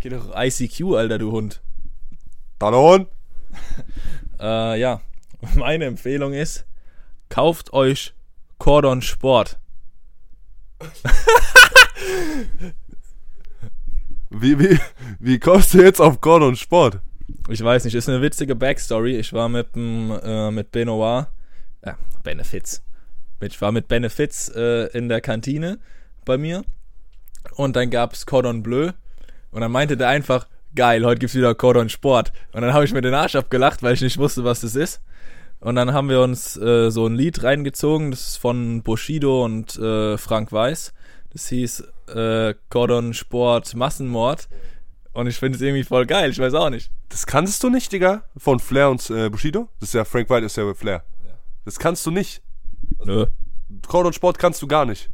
[0.00, 1.62] Geh doch auf ICQ, Alter, du Hund.
[2.58, 3.06] Talon.
[4.40, 5.00] Äh, ja,
[5.54, 6.66] meine Empfehlung ist,
[7.28, 8.12] kauft euch
[8.58, 9.60] Cordon Sport.
[14.30, 14.80] Wie, wie,
[15.20, 16.98] wie kommst du jetzt auf Gordon Sport?
[17.48, 19.16] Ich weiß nicht, ist eine witzige Backstory.
[19.16, 21.26] Ich war mit dem, äh, mit Benoit,
[21.84, 22.82] ja, Benefits.
[23.40, 25.78] Ich war mit Benefits äh, in der Kantine
[26.24, 26.64] bei mir
[27.56, 28.92] und dann gab's Cordon Bleu
[29.50, 32.32] und dann meinte der einfach, geil, heute gibt's wieder Cordon Sport.
[32.52, 35.02] Und dann habe ich mir den Arsch abgelacht, weil ich nicht wusste, was das ist.
[35.60, 39.78] Und dann haben wir uns äh, so ein Lied reingezogen, das ist von Bushido und
[39.78, 40.92] äh, Frank Weiß.
[41.32, 44.48] Das hieß äh, Cordon Sport Massenmord.
[45.12, 46.90] Und ich finde es irgendwie voll geil, ich weiß auch nicht.
[47.10, 48.22] Das kannst du nicht, Digga?
[48.36, 49.68] Von Flair und äh, Bushido?
[49.78, 51.04] Das ist ja Frank White, ist ja Flair.
[51.64, 52.42] Das kannst du nicht.
[53.04, 53.26] Nö.
[53.86, 55.10] Cordon Sport kannst du gar nicht.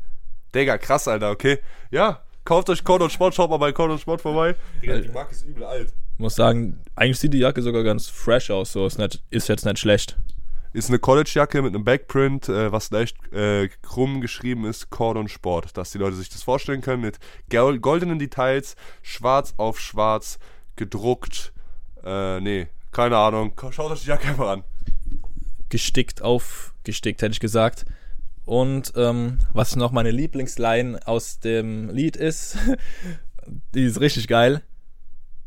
[0.54, 1.58] Digga, krass, Alter, okay?
[1.90, 4.56] Ja, kauft euch Cordon Sport, schaut mal bei Cordon Sport vorbei.
[4.82, 5.92] Digga, die Marke ist übel alt.
[6.16, 9.64] Muss sagen, eigentlich sieht die Jacke sogar ganz fresh aus, so ist, nicht, ist jetzt
[9.64, 10.18] nicht schlecht.
[10.72, 15.76] Ist eine College-Jacke mit einem Backprint, äh, was leicht äh, krumm geschrieben ist, Cordon Sport.
[15.76, 17.18] Dass die Leute sich das vorstellen können mit
[17.50, 20.38] gol- goldenen Details, schwarz auf schwarz,
[20.76, 21.52] gedruckt.
[22.04, 23.52] Äh, nee, keine Ahnung.
[23.70, 24.64] Schaut euch die Jacke einfach an.
[25.68, 27.84] Gestickt auf, gestickt hätte ich gesagt.
[28.44, 32.56] Und ähm, was noch meine Lieblingsline aus dem Lied ist,
[33.74, 34.62] die ist richtig geil.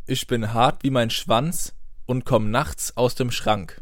[0.05, 1.74] Ich bin hart wie mein Schwanz
[2.05, 3.82] und komm nachts aus dem Schrank.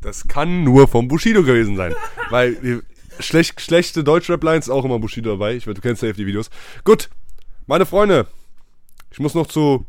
[0.00, 1.94] Das kann nur vom Bushido gewesen sein.
[2.30, 2.80] weil die
[3.20, 5.56] schlecht, schlechte Deutschrap-Lines auch immer Bushido dabei.
[5.56, 6.50] Ich weiß, du kennst ja die Videos.
[6.84, 7.10] Gut,
[7.66, 8.26] meine Freunde.
[9.10, 9.86] Ich muss noch zu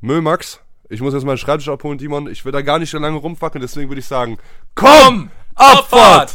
[0.00, 0.60] Müllmax.
[0.92, 2.30] Ich muss jetzt meinen Schreibtisch abholen, Timon.
[2.30, 4.36] Ich will da gar nicht so lange rumfackeln, deswegen würde ich sagen,
[4.74, 6.30] komm, Abfahrt!